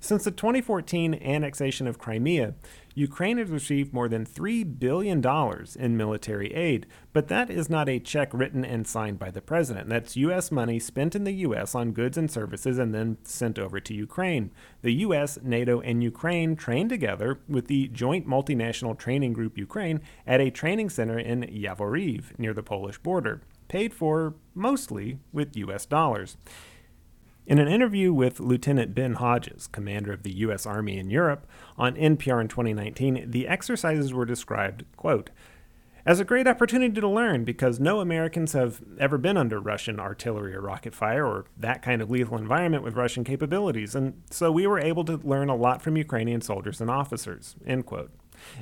Since 0.00 0.24
the 0.24 0.30
2014 0.30 1.14
annexation 1.14 1.86
of 1.86 1.98
Crimea, 1.98 2.54
Ukraine 2.94 3.38
has 3.38 3.48
received 3.48 3.94
more 3.94 4.08
than 4.08 4.26
$3 4.26 4.78
billion 4.78 5.24
in 5.76 5.96
military 5.96 6.52
aid, 6.52 6.86
but 7.12 7.28
that 7.28 7.50
is 7.50 7.70
not 7.70 7.88
a 7.88 7.98
check 7.98 8.32
written 8.34 8.64
and 8.64 8.86
signed 8.86 9.18
by 9.18 9.30
the 9.30 9.40
president. 9.40 9.88
That's 9.88 10.14
U.S. 10.16 10.52
money 10.52 10.78
spent 10.78 11.16
in 11.16 11.24
the 11.24 11.32
U.S. 11.46 11.74
on 11.74 11.92
goods 11.92 12.18
and 12.18 12.30
services 12.30 12.78
and 12.78 12.94
then 12.94 13.16
sent 13.24 13.58
over 13.58 13.80
to 13.80 13.94
Ukraine. 13.94 14.50
The 14.82 14.92
U.S., 14.92 15.38
NATO, 15.42 15.80
and 15.80 16.02
Ukraine 16.02 16.54
trained 16.54 16.90
together 16.90 17.40
with 17.48 17.66
the 17.66 17.88
Joint 17.88 18.28
Multinational 18.28 18.96
Training 18.96 19.32
Group 19.32 19.56
Ukraine 19.56 20.02
at 20.26 20.40
a 20.42 20.50
training 20.50 20.90
center 20.90 21.18
in 21.18 21.42
Yavoriv 21.44 22.38
near 22.38 22.52
the 22.52 22.62
Polish 22.62 22.98
border, 22.98 23.40
paid 23.68 23.94
for 23.94 24.34
mostly 24.54 25.18
with 25.32 25.56
U.S. 25.56 25.86
dollars. 25.86 26.36
In 27.46 27.58
an 27.58 27.68
interview 27.68 28.10
with 28.10 28.40
Lieutenant 28.40 28.94
Ben 28.94 29.14
Hodges, 29.14 29.66
commander 29.66 30.14
of 30.14 30.22
the 30.22 30.32
U.S. 30.36 30.64
Army 30.64 30.98
in 30.98 31.10
Europe, 31.10 31.46
on 31.76 31.94
NPR 31.94 32.40
in 32.40 32.48
2019, 32.48 33.30
the 33.30 33.46
exercises 33.46 34.14
were 34.14 34.24
described, 34.24 34.84
quote, 34.96 35.28
as 36.06 36.20
a 36.20 36.24
great 36.24 36.46
opportunity 36.46 36.98
to 36.98 37.08
learn 37.08 37.44
because 37.44 37.78
no 37.78 38.00
Americans 38.00 38.52
have 38.52 38.80
ever 38.98 39.18
been 39.18 39.36
under 39.36 39.60
Russian 39.60 40.00
artillery 40.00 40.54
or 40.54 40.62
rocket 40.62 40.94
fire 40.94 41.26
or 41.26 41.44
that 41.58 41.82
kind 41.82 42.00
of 42.00 42.10
lethal 42.10 42.38
environment 42.38 42.82
with 42.82 42.96
Russian 42.96 43.24
capabilities, 43.24 43.94
and 43.94 44.22
so 44.30 44.50
we 44.50 44.66
were 44.66 44.80
able 44.80 45.04
to 45.04 45.20
learn 45.22 45.50
a 45.50 45.56
lot 45.56 45.82
from 45.82 45.98
Ukrainian 45.98 46.40
soldiers 46.40 46.80
and 46.80 46.90
officers. 46.90 47.56
End 47.66 47.84
quote. 47.84 48.10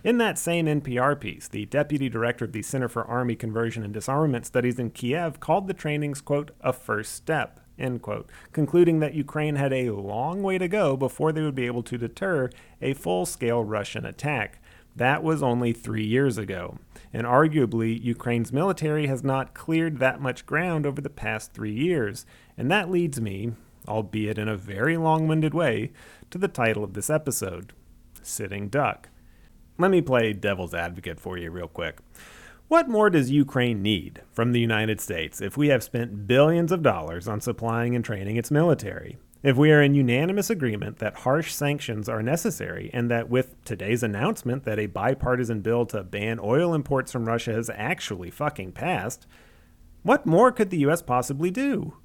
In 0.02 0.18
that 0.18 0.38
same 0.38 0.66
NPR 0.66 1.18
piece, 1.20 1.46
the 1.46 1.66
deputy 1.66 2.08
director 2.08 2.44
of 2.44 2.52
the 2.52 2.62
Center 2.62 2.88
for 2.88 3.04
Army 3.04 3.36
Conversion 3.36 3.84
and 3.84 3.94
Disarmament 3.94 4.44
Studies 4.44 4.80
in 4.80 4.90
Kiev 4.90 5.38
called 5.38 5.68
the 5.68 5.74
trainings, 5.74 6.20
quote, 6.20 6.50
a 6.60 6.72
first 6.72 7.14
step 7.14 7.60
end 7.82 8.02
quote, 8.02 8.30
concluding 8.52 9.00
that 9.00 9.14
Ukraine 9.14 9.56
had 9.56 9.72
a 9.72 9.90
long 9.90 10.42
way 10.42 10.56
to 10.58 10.68
go 10.68 10.96
before 10.96 11.32
they 11.32 11.42
would 11.42 11.54
be 11.54 11.66
able 11.66 11.82
to 11.82 11.98
deter 11.98 12.48
a 12.80 12.94
full 12.94 13.26
scale 13.26 13.64
Russian 13.64 14.06
attack. 14.06 14.60
That 14.94 15.22
was 15.22 15.42
only 15.42 15.72
three 15.72 16.04
years 16.04 16.38
ago, 16.38 16.78
and 17.12 17.26
arguably, 17.26 18.02
Ukraine's 18.02 18.52
military 18.52 19.06
has 19.06 19.24
not 19.24 19.54
cleared 19.54 19.98
that 19.98 20.20
much 20.20 20.46
ground 20.46 20.86
over 20.86 21.00
the 21.00 21.10
past 21.10 21.52
three 21.52 21.72
years, 21.72 22.26
and 22.58 22.70
that 22.70 22.90
leads 22.90 23.20
me, 23.20 23.52
albeit 23.88 24.38
in 24.38 24.48
a 24.48 24.56
very 24.56 24.96
long 24.96 25.26
winded 25.28 25.54
way, 25.54 25.92
to 26.30 26.38
the 26.38 26.48
title 26.48 26.84
of 26.84 26.92
this 26.92 27.08
episode 27.10 27.72
Sitting 28.22 28.68
Duck. 28.68 29.08
Let 29.78 29.90
me 29.90 30.02
play 30.02 30.32
devil's 30.34 30.74
advocate 30.74 31.18
for 31.18 31.38
you 31.38 31.50
real 31.50 31.68
quick. 31.68 31.98
What 32.72 32.88
more 32.88 33.10
does 33.10 33.30
Ukraine 33.30 33.82
need 33.82 34.22
from 34.32 34.52
the 34.52 34.58
United 34.58 34.98
States 34.98 35.42
if 35.42 35.58
we 35.58 35.68
have 35.68 35.82
spent 35.82 36.26
billions 36.26 36.72
of 36.72 36.82
dollars 36.82 37.28
on 37.28 37.42
supplying 37.42 37.94
and 37.94 38.02
training 38.02 38.36
its 38.36 38.50
military? 38.50 39.18
If 39.42 39.58
we 39.58 39.70
are 39.72 39.82
in 39.82 39.94
unanimous 39.94 40.48
agreement 40.48 40.98
that 40.98 41.16
harsh 41.16 41.52
sanctions 41.52 42.08
are 42.08 42.22
necessary, 42.22 42.88
and 42.94 43.10
that 43.10 43.28
with 43.28 43.62
today's 43.66 44.02
announcement 44.02 44.64
that 44.64 44.78
a 44.78 44.86
bipartisan 44.86 45.60
bill 45.60 45.84
to 45.84 46.02
ban 46.02 46.40
oil 46.42 46.72
imports 46.72 47.12
from 47.12 47.26
Russia 47.26 47.52
has 47.52 47.68
actually 47.74 48.30
fucking 48.30 48.72
passed, 48.72 49.26
what 50.02 50.24
more 50.24 50.50
could 50.50 50.70
the 50.70 50.86
US 50.86 51.02
possibly 51.02 51.50
do? 51.50 51.98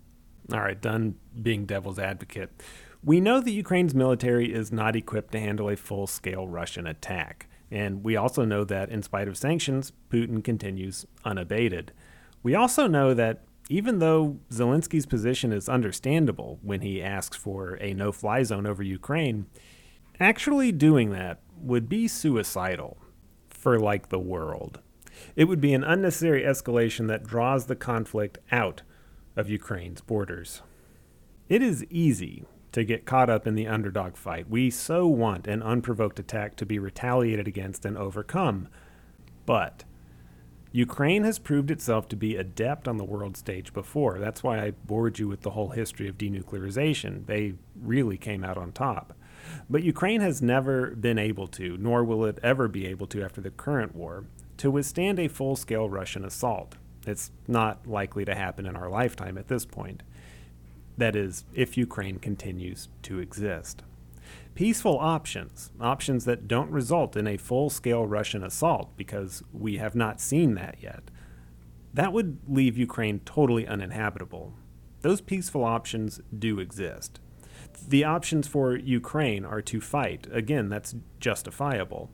All 0.52 0.60
right, 0.60 0.82
done 0.82 1.16
being 1.42 1.66
devil's 1.66 1.98
advocate. 1.98 2.52
We 3.02 3.22
know 3.22 3.40
that 3.40 3.52
Ukraine's 3.52 3.96
military 3.96 4.54
is 4.54 4.74
not 4.74 4.98
equipped 4.98 5.32
to 5.32 5.40
handle 5.40 5.70
a 5.70 5.78
full 5.78 6.08
scale 6.08 6.46
Russian 6.46 6.86
attack. 6.86 7.48
And 7.70 8.04
we 8.04 8.16
also 8.16 8.46
know 8.46 8.64
that, 8.64 8.90
in 8.90 9.04
spite 9.04 9.28
of 9.28 9.38
sanctions, 9.38 9.92
Putin 10.10 10.44
continues 10.44 11.06
unabated. 11.26 11.92
We 12.44 12.56
also 12.56 12.88
know 12.88 13.14
that 13.14 13.44
even 13.70 14.00
though 14.00 14.40
Zelensky's 14.50 15.06
position 15.06 15.52
is 15.52 15.68
understandable 15.68 16.60
when 16.62 16.82
he 16.82 17.04
asks 17.04 17.36
for 17.36 17.76
a 17.82 17.94
no 17.94 18.12
fly 18.12 18.44
zone 18.44 18.66
over 18.66 18.82
Ukraine, 18.82 19.48
actually 20.20 20.72
doing 20.72 21.12
that 21.12 21.42
would 21.58 21.90
be 21.90 22.08
suicidal 22.08 22.98
for, 23.50 23.80
like, 23.80 24.10
the 24.10 24.20
world. 24.20 24.80
It 25.36 25.46
would 25.46 25.60
be 25.60 25.74
an 25.74 25.84
unnecessary 25.84 26.44
escalation 26.44 27.08
that 27.08 27.26
draws 27.26 27.66
the 27.66 27.76
conflict 27.76 28.38
out 28.52 28.84
of 29.36 29.50
Ukraine's 29.50 30.02
borders. 30.02 30.62
It 31.50 31.62
is 31.62 31.86
easy 31.90 32.46
to 32.72 32.84
get 32.84 33.06
caught 33.06 33.30
up 33.30 33.48
in 33.48 33.56
the 33.56 33.68
underdog 33.68 34.16
fight. 34.16 34.50
We 34.50 34.70
so 34.70 35.08
want 35.08 35.48
an 35.48 35.64
unprovoked 35.64 36.20
attack 36.20 36.56
to 36.58 36.66
be 36.66 36.80
retaliated 36.80 37.48
against 37.48 37.86
and 37.86 37.98
overcome. 37.98 38.68
But 39.46 39.84
Ukraine 40.72 41.24
has 41.24 41.40
proved 41.40 41.72
itself 41.72 42.08
to 42.10 42.16
be 42.16 42.36
adept 42.36 42.88
on 42.88 42.98
the 42.98 43.06
world 43.06 43.38
stage 43.38 43.74
before. 43.74 44.20
That's 44.20 44.44
why 44.44 44.60
I 44.60 44.72
bored 44.72 45.18
you 45.18 45.28
with 45.28 45.42
the 45.42 45.52
whole 45.52 45.70
history 45.70 46.08
of 46.08 46.18
denuclearization. 46.18 47.26
They 47.26 47.54
really 47.82 48.18
came 48.18 48.44
out 48.44 48.58
on 48.58 48.74
top. 48.74 49.14
But 49.70 49.84
Ukraine 49.84 50.22
has 50.22 50.42
never 50.42 50.92
been 50.92 51.18
able 51.18 51.48
to, 51.48 51.78
nor 51.78 52.04
will 52.04 52.26
it 52.26 52.40
ever 52.44 52.68
be 52.68 52.86
able 52.86 53.08
to 53.08 53.24
after 53.24 53.40
the 53.40 53.50
current 53.50 53.96
war, 53.96 54.26
to 54.58 54.70
withstand 54.70 55.20
a 55.20 55.28
full 55.28 55.56
scale 55.56 55.90
Russian 55.90 56.26
assault. 56.26 56.76
It's 57.06 57.32
not 57.48 57.88
likely 57.88 58.26
to 58.26 58.36
happen 58.36 58.66
in 58.66 58.76
our 58.76 58.90
lifetime 58.90 59.38
at 59.38 59.48
this 59.48 59.66
point. 59.66 60.04
That 60.98 61.16
is, 61.16 61.46
if 61.54 61.78
Ukraine 61.78 62.18
continues 62.18 62.90
to 63.04 63.20
exist. 63.20 63.84
Peaceful 64.56 64.98
options, 64.98 65.72
options 65.80 66.26
that 66.26 66.48
don't 66.48 66.72
result 66.72 67.16
in 67.16 67.28
a 67.28 67.38
full 67.38 67.70
scale 67.70 68.08
Russian 68.08 68.44
assault, 68.44 68.98
because 68.98 69.44
we 69.54 69.78
have 69.78 69.96
not 69.96 70.20
seen 70.20 70.56
that 70.56 70.78
yet, 70.82 71.12
that 71.94 72.12
would 72.12 72.40
leave 72.48 72.78
Ukraine 72.78 73.20
totally 73.20 73.68
uninhabitable. 73.68 74.54
Those 75.02 75.22
peaceful 75.22 75.64
options 75.64 76.20
do 76.38 76.60
exist. 76.60 77.20
The 77.88 78.04
options 78.04 78.48
for 78.48 78.76
Ukraine 78.76 79.46
are 79.46 79.62
to 79.62 79.80
fight. 79.80 80.28
Again, 80.32 80.70
that's 80.70 80.96
justifiable. 81.20 82.10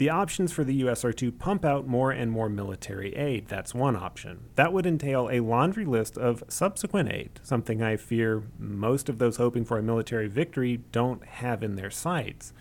The 0.00 0.08
options 0.08 0.50
for 0.50 0.64
the 0.64 0.76
U.S. 0.76 1.04
are 1.04 1.12
to 1.12 1.30
pump 1.30 1.62
out 1.62 1.86
more 1.86 2.10
and 2.10 2.32
more 2.32 2.48
military 2.48 3.14
aid. 3.14 3.48
That's 3.48 3.74
one 3.74 3.96
option. 3.96 4.44
That 4.54 4.72
would 4.72 4.86
entail 4.86 5.28
a 5.30 5.40
laundry 5.40 5.84
list 5.84 6.16
of 6.16 6.42
subsequent 6.48 7.12
aid, 7.12 7.38
something 7.42 7.82
I 7.82 7.98
fear 7.98 8.44
most 8.58 9.10
of 9.10 9.18
those 9.18 9.36
hoping 9.36 9.66
for 9.66 9.76
a 9.76 9.82
military 9.82 10.26
victory 10.26 10.78
don't 10.90 11.22
have 11.26 11.62
in 11.62 11.76
their 11.76 11.90
sights. 11.90 12.54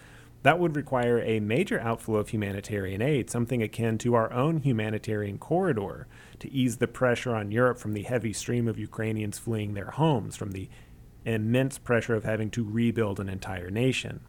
That 0.44 0.60
would 0.60 0.76
require 0.76 1.22
a 1.22 1.40
major 1.40 1.80
outflow 1.80 2.18
of 2.18 2.28
humanitarian 2.28 3.02
aid, 3.02 3.30
something 3.30 3.64
akin 3.64 3.98
to 4.00 4.16
our 4.16 4.34
own 4.34 4.58
humanitarian 4.58 5.38
corridor, 5.38 6.08
to 6.40 6.52
ease 6.52 6.76
the 6.76 6.90
pressure 6.90 7.34
on 7.34 7.52
Europe 7.52 7.78
from 7.78 7.94
the 7.94 8.04
heavy 8.04 8.34
stream 8.34 8.68
of 8.68 8.78
Ukrainians 8.78 9.40
fleeing 9.40 9.76
their 9.76 9.92
homes, 9.92 10.36
from 10.36 10.52
the 10.52 10.68
immense 11.24 11.78
pressure 11.78 12.16
of 12.16 12.26
having 12.26 12.50
to 12.50 12.66
rebuild 12.66 13.18
an 13.18 13.30
entire 13.30 13.70
nation. 13.70 14.20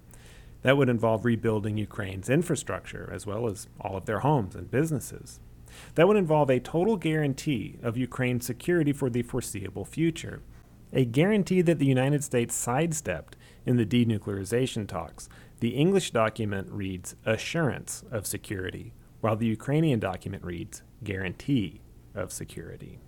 That 0.62 0.77
would 0.77 0.88
involve 0.88 1.25
rebuilding 1.25 1.79
Ukraine's 1.79 2.29
infrastructure, 2.29 3.11
as 3.12 3.27
well 3.27 3.49
as 3.49 3.66
all 3.81 3.96
of 3.96 4.07
their 4.07 4.20
homes 4.20 4.55
and 4.55 4.70
businesses. 4.70 5.40
That 5.94 6.07
would 6.07 6.16
involve 6.16 6.51
a 6.51 6.61
total 6.61 6.96
guarantee 6.96 7.79
of 7.83 7.96
Ukraine's 7.96 8.44
security 8.44 8.92
for 8.92 9.09
the 9.09 9.23
foreseeable 9.23 9.85
future, 9.85 10.42
a 10.92 11.05
guarantee 11.05 11.62
that 11.62 11.79
the 11.79 11.87
United 11.87 12.25
States 12.25 12.55
sidestepped 12.55 13.37
in 13.64 13.77
the 13.77 13.87
denuclearization 13.87 14.87
talks. 14.87 15.29
The 15.61 15.70
English 15.70 16.11
document 16.11 16.68
reads 16.70 17.16
assurance 17.25 18.03
of 18.11 18.27
security, 18.27 18.92
while 19.20 19.37
the 19.37 19.46
Ukrainian 19.46 20.01
document 20.01 20.44
reads 20.44 20.83
guarantee 21.05 21.81
of 22.14 22.33
security. 22.33 22.99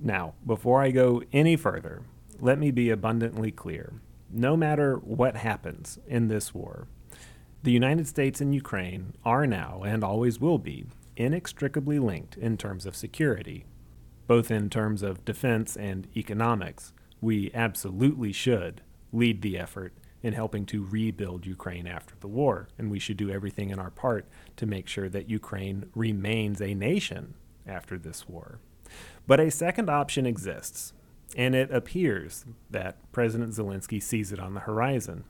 Now, 0.00 0.34
before 0.46 0.82
I 0.82 0.90
go 0.90 1.22
any 1.32 1.56
further, 1.56 2.02
let 2.38 2.58
me 2.58 2.70
be 2.70 2.90
abundantly 2.90 3.50
clear 3.50 3.94
no 4.30 4.56
matter 4.56 4.96
what 4.96 5.36
happens 5.36 5.98
in 6.06 6.28
this 6.28 6.54
war, 6.54 6.88
the 7.62 7.72
United 7.72 8.06
States 8.06 8.40
and 8.40 8.54
Ukraine 8.54 9.14
are 9.24 9.46
now, 9.46 9.82
and 9.84 10.04
always 10.04 10.40
will 10.40 10.58
be, 10.58 10.86
inextricably 11.16 11.98
linked 11.98 12.36
in 12.36 12.56
terms 12.56 12.86
of 12.86 12.94
security, 12.94 13.64
both 14.26 14.50
in 14.50 14.70
terms 14.70 15.02
of 15.02 15.24
defense 15.24 15.76
and 15.76 16.06
economics. 16.16 16.92
We 17.20 17.50
absolutely 17.54 18.32
should 18.32 18.82
lead 19.12 19.42
the 19.42 19.58
effort 19.58 19.94
in 20.22 20.34
helping 20.34 20.66
to 20.66 20.84
rebuild 20.84 21.46
Ukraine 21.46 21.86
after 21.86 22.14
the 22.20 22.28
war, 22.28 22.68
and 22.78 22.90
we 22.90 22.98
should 22.98 23.16
do 23.16 23.30
everything 23.30 23.70
in 23.70 23.78
our 23.78 23.90
part 23.90 24.26
to 24.56 24.66
make 24.66 24.88
sure 24.88 25.08
that 25.08 25.30
Ukraine 25.30 25.90
remains 25.94 26.60
a 26.60 26.74
nation 26.74 27.34
after 27.66 27.98
this 27.98 28.28
war. 28.28 28.58
But 29.26 29.40
a 29.40 29.50
second 29.50 29.90
option 29.90 30.26
exists, 30.26 30.92
and 31.34 31.54
it 31.54 31.70
appears 31.70 32.44
that 32.70 32.96
President 33.12 33.52
Zelensky 33.52 34.02
sees 34.02 34.32
it 34.32 34.38
on 34.38 34.54
the 34.54 34.60
horizon. 34.60 35.24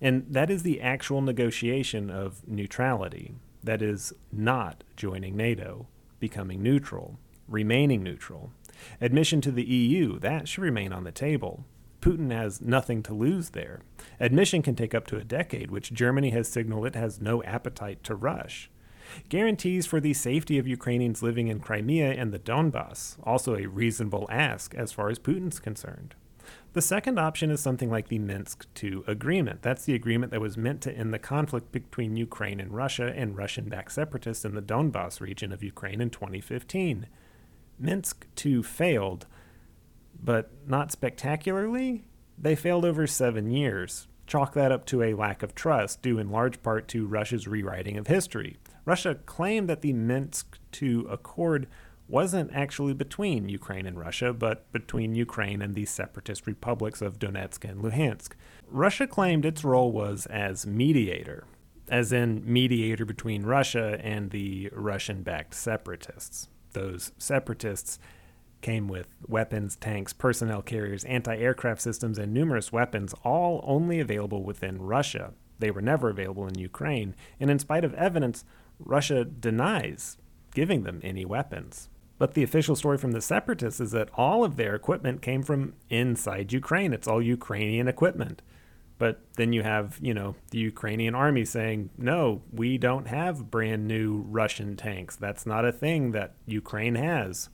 And 0.00 0.26
that 0.30 0.50
is 0.50 0.62
the 0.62 0.80
actual 0.80 1.20
negotiation 1.20 2.10
of 2.10 2.46
neutrality. 2.48 3.34
That 3.62 3.82
is, 3.82 4.12
not 4.32 4.84
joining 4.96 5.36
NATO, 5.36 5.86
becoming 6.20 6.62
neutral, 6.62 7.18
remaining 7.48 8.02
neutral. 8.02 8.52
Admission 9.00 9.40
to 9.40 9.50
the 9.50 9.64
EU, 9.64 10.18
that 10.20 10.48
should 10.48 10.62
remain 10.62 10.92
on 10.92 11.04
the 11.04 11.12
table. 11.12 11.64
Putin 12.00 12.30
has 12.30 12.60
nothing 12.60 13.02
to 13.02 13.14
lose 13.14 13.50
there. 13.50 13.80
Admission 14.20 14.62
can 14.62 14.76
take 14.76 14.94
up 14.94 15.06
to 15.08 15.16
a 15.16 15.24
decade, 15.24 15.70
which 15.70 15.92
Germany 15.92 16.30
has 16.30 16.48
signaled 16.48 16.86
it 16.86 16.94
has 16.94 17.20
no 17.20 17.42
appetite 17.42 18.04
to 18.04 18.14
rush. 18.14 18.70
Guarantees 19.28 19.86
for 19.86 20.00
the 20.00 20.14
safety 20.14 20.58
of 20.58 20.66
Ukrainians 20.66 21.22
living 21.22 21.48
in 21.48 21.60
Crimea 21.60 22.12
and 22.12 22.32
the 22.32 22.38
Donbass, 22.38 23.16
also 23.22 23.56
a 23.56 23.66
reasonable 23.66 24.26
ask 24.30 24.74
as 24.74 24.92
far 24.92 25.08
as 25.08 25.18
Putin's 25.18 25.58
concerned. 25.58 26.14
The 26.72 26.82
second 26.82 27.18
option 27.18 27.50
is 27.50 27.60
something 27.60 27.90
like 27.90 28.08
the 28.08 28.18
Minsk 28.18 28.66
II 28.82 29.02
agreement. 29.06 29.62
That's 29.62 29.84
the 29.84 29.94
agreement 29.94 30.30
that 30.32 30.40
was 30.40 30.58
meant 30.58 30.82
to 30.82 30.92
end 30.92 31.12
the 31.12 31.18
conflict 31.18 31.72
between 31.72 32.16
Ukraine 32.16 32.60
and 32.60 32.70
Russia 32.70 33.12
and 33.16 33.36
Russian 33.36 33.68
backed 33.68 33.92
separatists 33.92 34.44
in 34.44 34.54
the 34.54 34.62
Donbass 34.62 35.20
region 35.20 35.52
of 35.52 35.62
Ukraine 35.62 36.00
in 36.00 36.10
2015. 36.10 37.06
Minsk 37.78 38.26
II 38.44 38.62
failed, 38.62 39.26
but 40.22 40.50
not 40.66 40.92
spectacularly. 40.92 42.04
They 42.38 42.54
failed 42.54 42.84
over 42.84 43.06
seven 43.06 43.50
years. 43.50 44.06
Chalk 44.26 44.54
that 44.54 44.72
up 44.72 44.84
to 44.86 45.02
a 45.02 45.14
lack 45.14 45.42
of 45.42 45.54
trust, 45.54 46.02
due 46.02 46.18
in 46.18 46.30
large 46.30 46.62
part 46.62 46.88
to 46.88 47.06
Russia's 47.06 47.46
rewriting 47.46 47.96
of 47.96 48.08
history. 48.08 48.58
Russia 48.86 49.16
claimed 49.26 49.68
that 49.68 49.82
the 49.82 49.92
Minsk 49.92 50.58
II 50.80 51.04
Accord 51.10 51.66
wasn't 52.08 52.52
actually 52.54 52.94
between 52.94 53.48
Ukraine 53.48 53.84
and 53.84 53.98
Russia, 53.98 54.32
but 54.32 54.70
between 54.72 55.16
Ukraine 55.16 55.60
and 55.60 55.74
the 55.74 55.84
separatist 55.84 56.46
republics 56.46 57.02
of 57.02 57.18
Donetsk 57.18 57.68
and 57.68 57.82
Luhansk. 57.82 58.32
Russia 58.68 59.06
claimed 59.06 59.44
its 59.44 59.64
role 59.64 59.90
was 59.90 60.26
as 60.26 60.66
mediator, 60.66 61.44
as 61.88 62.12
in 62.12 62.42
mediator 62.44 63.04
between 63.04 63.42
Russia 63.42 63.98
and 64.02 64.30
the 64.30 64.70
Russian 64.72 65.22
backed 65.22 65.54
separatists. 65.54 66.48
Those 66.72 67.10
separatists 67.18 67.98
came 68.60 68.86
with 68.86 69.08
weapons, 69.26 69.76
tanks, 69.76 70.12
personnel 70.12 70.62
carriers, 70.62 71.04
anti 71.04 71.36
aircraft 71.36 71.80
systems, 71.82 72.18
and 72.18 72.32
numerous 72.32 72.70
weapons, 72.72 73.14
all 73.24 73.64
only 73.66 73.98
available 73.98 74.44
within 74.44 74.80
Russia. 74.80 75.32
They 75.58 75.70
were 75.70 75.82
never 75.82 76.08
available 76.08 76.46
in 76.46 76.58
Ukraine, 76.58 77.14
and 77.40 77.50
in 77.50 77.58
spite 77.58 77.84
of 77.84 77.94
evidence, 77.94 78.44
Russia 78.78 79.24
denies 79.24 80.18
giving 80.54 80.82
them 80.82 81.00
any 81.02 81.24
weapons. 81.24 81.88
But 82.18 82.34
the 82.34 82.42
official 82.42 82.76
story 82.76 82.96
from 82.96 83.12
the 83.12 83.20
separatists 83.20 83.80
is 83.80 83.90
that 83.92 84.10
all 84.14 84.42
of 84.42 84.56
their 84.56 84.74
equipment 84.74 85.20
came 85.20 85.42
from 85.42 85.74
inside 85.90 86.52
Ukraine. 86.52 86.92
It's 86.92 87.06
all 87.06 87.20
Ukrainian 87.20 87.88
equipment. 87.88 88.40
But 88.98 89.20
then 89.36 89.52
you 89.52 89.62
have, 89.62 89.98
you 90.00 90.14
know, 90.14 90.36
the 90.50 90.58
Ukrainian 90.58 91.14
army 91.14 91.44
saying, 91.44 91.90
no, 91.98 92.42
we 92.50 92.78
don't 92.78 93.08
have 93.08 93.50
brand 93.50 93.86
new 93.86 94.24
Russian 94.28 94.76
tanks. 94.76 95.16
That's 95.16 95.44
not 95.44 95.66
a 95.66 95.72
thing 95.72 96.12
that 96.12 96.34
Ukraine 96.46 96.94
has. 96.94 97.50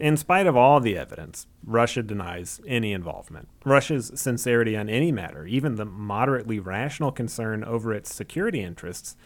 In 0.00 0.16
spite 0.16 0.46
of 0.46 0.56
all 0.56 0.80
the 0.80 0.96
evidence, 0.96 1.46
Russia 1.62 2.02
denies 2.02 2.62
any 2.66 2.94
involvement. 2.94 3.48
Russia's 3.66 4.10
sincerity 4.14 4.74
on 4.74 4.88
any 4.88 5.12
matter, 5.12 5.46
even 5.46 5.74
the 5.74 5.84
moderately 5.84 6.58
rational 6.58 7.12
concern 7.12 7.62
over 7.62 7.92
its 7.92 8.14
security 8.14 8.62
interests, 8.62 9.16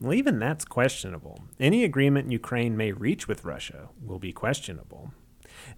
well, 0.00 0.14
even 0.14 0.38
that's 0.38 0.64
questionable. 0.64 1.44
Any 1.58 1.84
agreement 1.84 2.30
Ukraine 2.30 2.76
may 2.76 2.92
reach 2.92 3.26
with 3.28 3.44
Russia 3.44 3.88
will 4.02 4.18
be 4.18 4.32
questionable. 4.32 5.12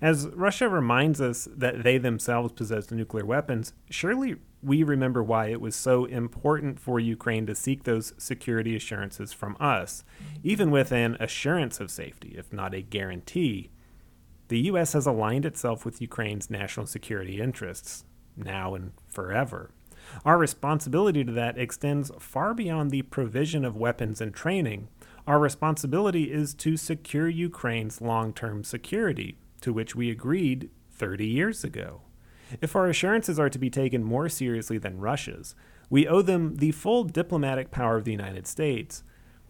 As 0.01 0.29
Russia 0.29 0.69
reminds 0.69 1.21
us 1.21 1.49
that 1.55 1.83
they 1.83 1.99
themselves 1.99 2.53
possess 2.53 2.91
nuclear 2.91 3.25
weapons, 3.25 3.73
surely 3.91 4.37
we 4.63 4.83
remember 4.83 5.23
why 5.23 5.49
it 5.49 5.61
was 5.61 5.77
so 5.77 6.05
important 6.07 6.81
for 6.81 6.99
Ukraine 6.99 7.47
to 7.47 7.55
seek 7.55 7.85
those 7.85 8.13
security 8.19 8.75
assurances 8.75 9.33
from 9.33 9.57
us, 9.61 10.05
even 10.43 10.71
with 10.71 10.91
an 10.93 11.17
assurance 11.21 11.79
of 11.81 11.91
safety, 11.91 12.35
if 12.37 12.53
not 12.53 12.75
a 12.75 12.83
guarantee. 12.83 13.71
The 14.49 14.61
U.S. 14.61 14.95
has 14.95 15.07
aligned 15.07 15.45
itself 15.45 15.85
with 15.85 16.01
Ukraine's 16.01 16.51
national 16.51 16.87
security 16.87 17.41
interests, 17.41 18.05
now 18.37 18.75
and 18.75 18.93
forever. 19.09 19.71
Our 20.25 20.39
responsibility 20.39 21.25
to 21.25 21.33
that 21.33 21.59
extends 21.59 22.11
far 22.19 22.55
beyond 22.55 22.91
the 22.91 23.03
provision 23.03 23.65
of 23.65 23.77
weapons 23.77 24.21
and 24.21 24.35
training. 24.35 24.89
Our 25.27 25.39
responsibility 25.39 26.33
is 26.33 26.55
to 26.55 26.77
secure 26.77 27.29
Ukraine's 27.29 28.01
long 28.01 28.33
term 28.33 28.65
security, 28.65 29.39
to 29.61 29.73
which 29.73 29.95
we 29.95 30.11
agreed 30.11 30.71
30 30.91 31.27
years 31.27 31.65
ago. 31.65 32.03
If 32.61 32.75
our 32.75 32.87
assurances 32.87 33.39
are 33.39 33.51
to 33.51 33.59
be 33.59 33.71
taken 33.71 34.03
more 34.03 34.29
seriously 34.29 34.79
than 34.79 35.01
Russia's, 35.01 35.55
we 35.91 36.09
owe 36.09 36.23
them 36.23 36.57
the 36.57 36.73
full 36.73 37.05
diplomatic 37.05 37.71
power 37.71 37.97
of 37.97 38.05
the 38.05 38.13
United 38.13 38.47
States, 38.47 39.03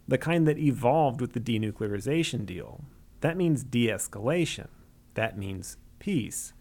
the 0.06 0.18
kind 0.18 0.48
that 0.48 0.58
evolved 0.58 1.20
with 1.20 1.32
the 1.32 1.40
denuclearization 1.40 2.44
deal. 2.44 2.84
That 3.20 3.36
means 3.36 3.64
de 3.64 3.86
escalation. 3.86 4.68
That 5.14 5.38
means 5.38 5.76
peace. 5.98 6.52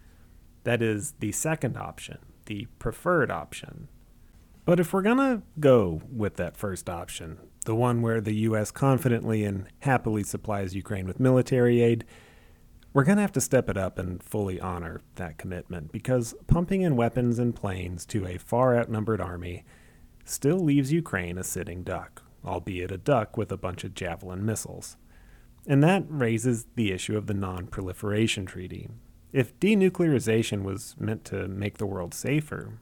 That 0.64 0.82
is 0.82 1.14
the 1.20 1.32
second 1.32 1.78
option 1.78 2.20
the 2.48 2.68
preferred 2.80 3.32
option. 3.32 3.88
But 4.66 4.82
if 4.82 4.92
we're 4.92 5.02
going 5.02 5.18
to 5.18 5.44
go 5.60 6.02
with 6.12 6.36
that 6.36 6.58
first 6.58 6.90
option, 6.90 7.38
the 7.66 7.76
one 7.76 8.02
where 8.02 8.20
the 8.20 8.36
U.S. 8.36 8.72
confidently 8.72 9.46
and 9.46 9.68
happily 9.80 10.24
supplies 10.24 10.76
Ukraine 10.76 11.08
with 11.08 11.22
military 11.22 11.82
aid, 11.82 12.04
we're 12.94 13.06
going 13.06 13.18
to 13.18 13.22
have 13.22 13.32
to 13.34 13.42
step 13.42 13.70
it 13.70 13.78
up 13.78 14.00
and 14.00 14.22
fully 14.22 14.60
honor 14.60 15.02
that 15.16 15.38
commitment 15.38 15.92
because 15.92 16.34
pumping 16.48 16.82
in 16.82 16.96
weapons 16.96 17.40
and 17.40 17.56
planes 17.56 18.06
to 18.08 18.26
a 18.26 18.38
far 18.38 18.76
outnumbered 18.78 19.22
army 19.22 19.64
still 20.26 20.60
leaves 20.60 20.92
Ukraine 20.92 21.38
a 21.38 21.44
sitting 21.44 21.84
duck, 21.84 22.24
albeit 22.44 22.92
a 22.92 22.98
duck 22.98 23.38
with 23.38 23.52
a 23.52 23.58
bunch 23.58 23.84
of 23.84 23.94
javelin 23.94 24.46
missiles. 24.46 24.98
And 25.66 25.84
that 25.84 26.06
raises 26.08 26.66
the 26.76 26.92
issue 26.92 27.18
of 27.18 27.28
the 27.28 27.34
Non 27.34 27.68
Proliferation 27.68 28.46
Treaty, 28.46 28.90
if 29.34 29.60
denuclearization 29.60 30.64
was 30.64 30.96
meant 31.00 31.26
to 31.26 31.48
make 31.48 31.78
the 31.78 31.86
world 31.86 32.14
safer, 32.14 32.80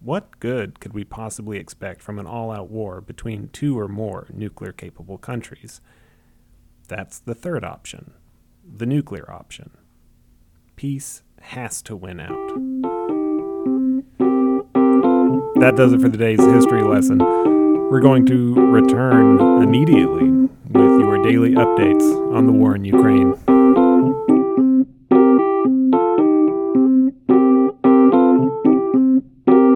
what 0.00 0.38
good 0.38 0.78
could 0.78 0.92
we 0.94 1.04
possibly 1.04 1.58
expect 1.58 2.02
from 2.02 2.18
an 2.18 2.26
all 2.26 2.50
out 2.52 2.70
war 2.70 3.00
between 3.00 3.48
two 3.48 3.78
or 3.78 3.88
more 3.88 4.28
nuclear 4.32 4.72
capable 4.72 5.18
countries? 5.18 5.80
That's 6.86 7.18
the 7.18 7.34
third 7.34 7.64
option, 7.64 8.12
the 8.64 8.86
nuclear 8.86 9.30
option. 9.30 9.70
Peace 10.76 11.22
has 11.40 11.82
to 11.82 11.96
win 11.96 12.20
out. 12.20 12.48
That 15.60 15.74
does 15.76 15.92
it 15.92 16.00
for 16.00 16.08
today's 16.08 16.44
history 16.44 16.82
lesson. 16.82 17.18
We're 17.18 18.00
going 18.00 18.26
to 18.26 18.54
return 18.54 19.40
immediately 19.62 20.30
with 20.30 21.00
your 21.00 21.20
daily 21.24 21.54
updates 21.54 22.34
on 22.34 22.46
the 22.46 22.52
war 22.52 22.76
in 22.76 22.84
Ukraine. 22.84 23.34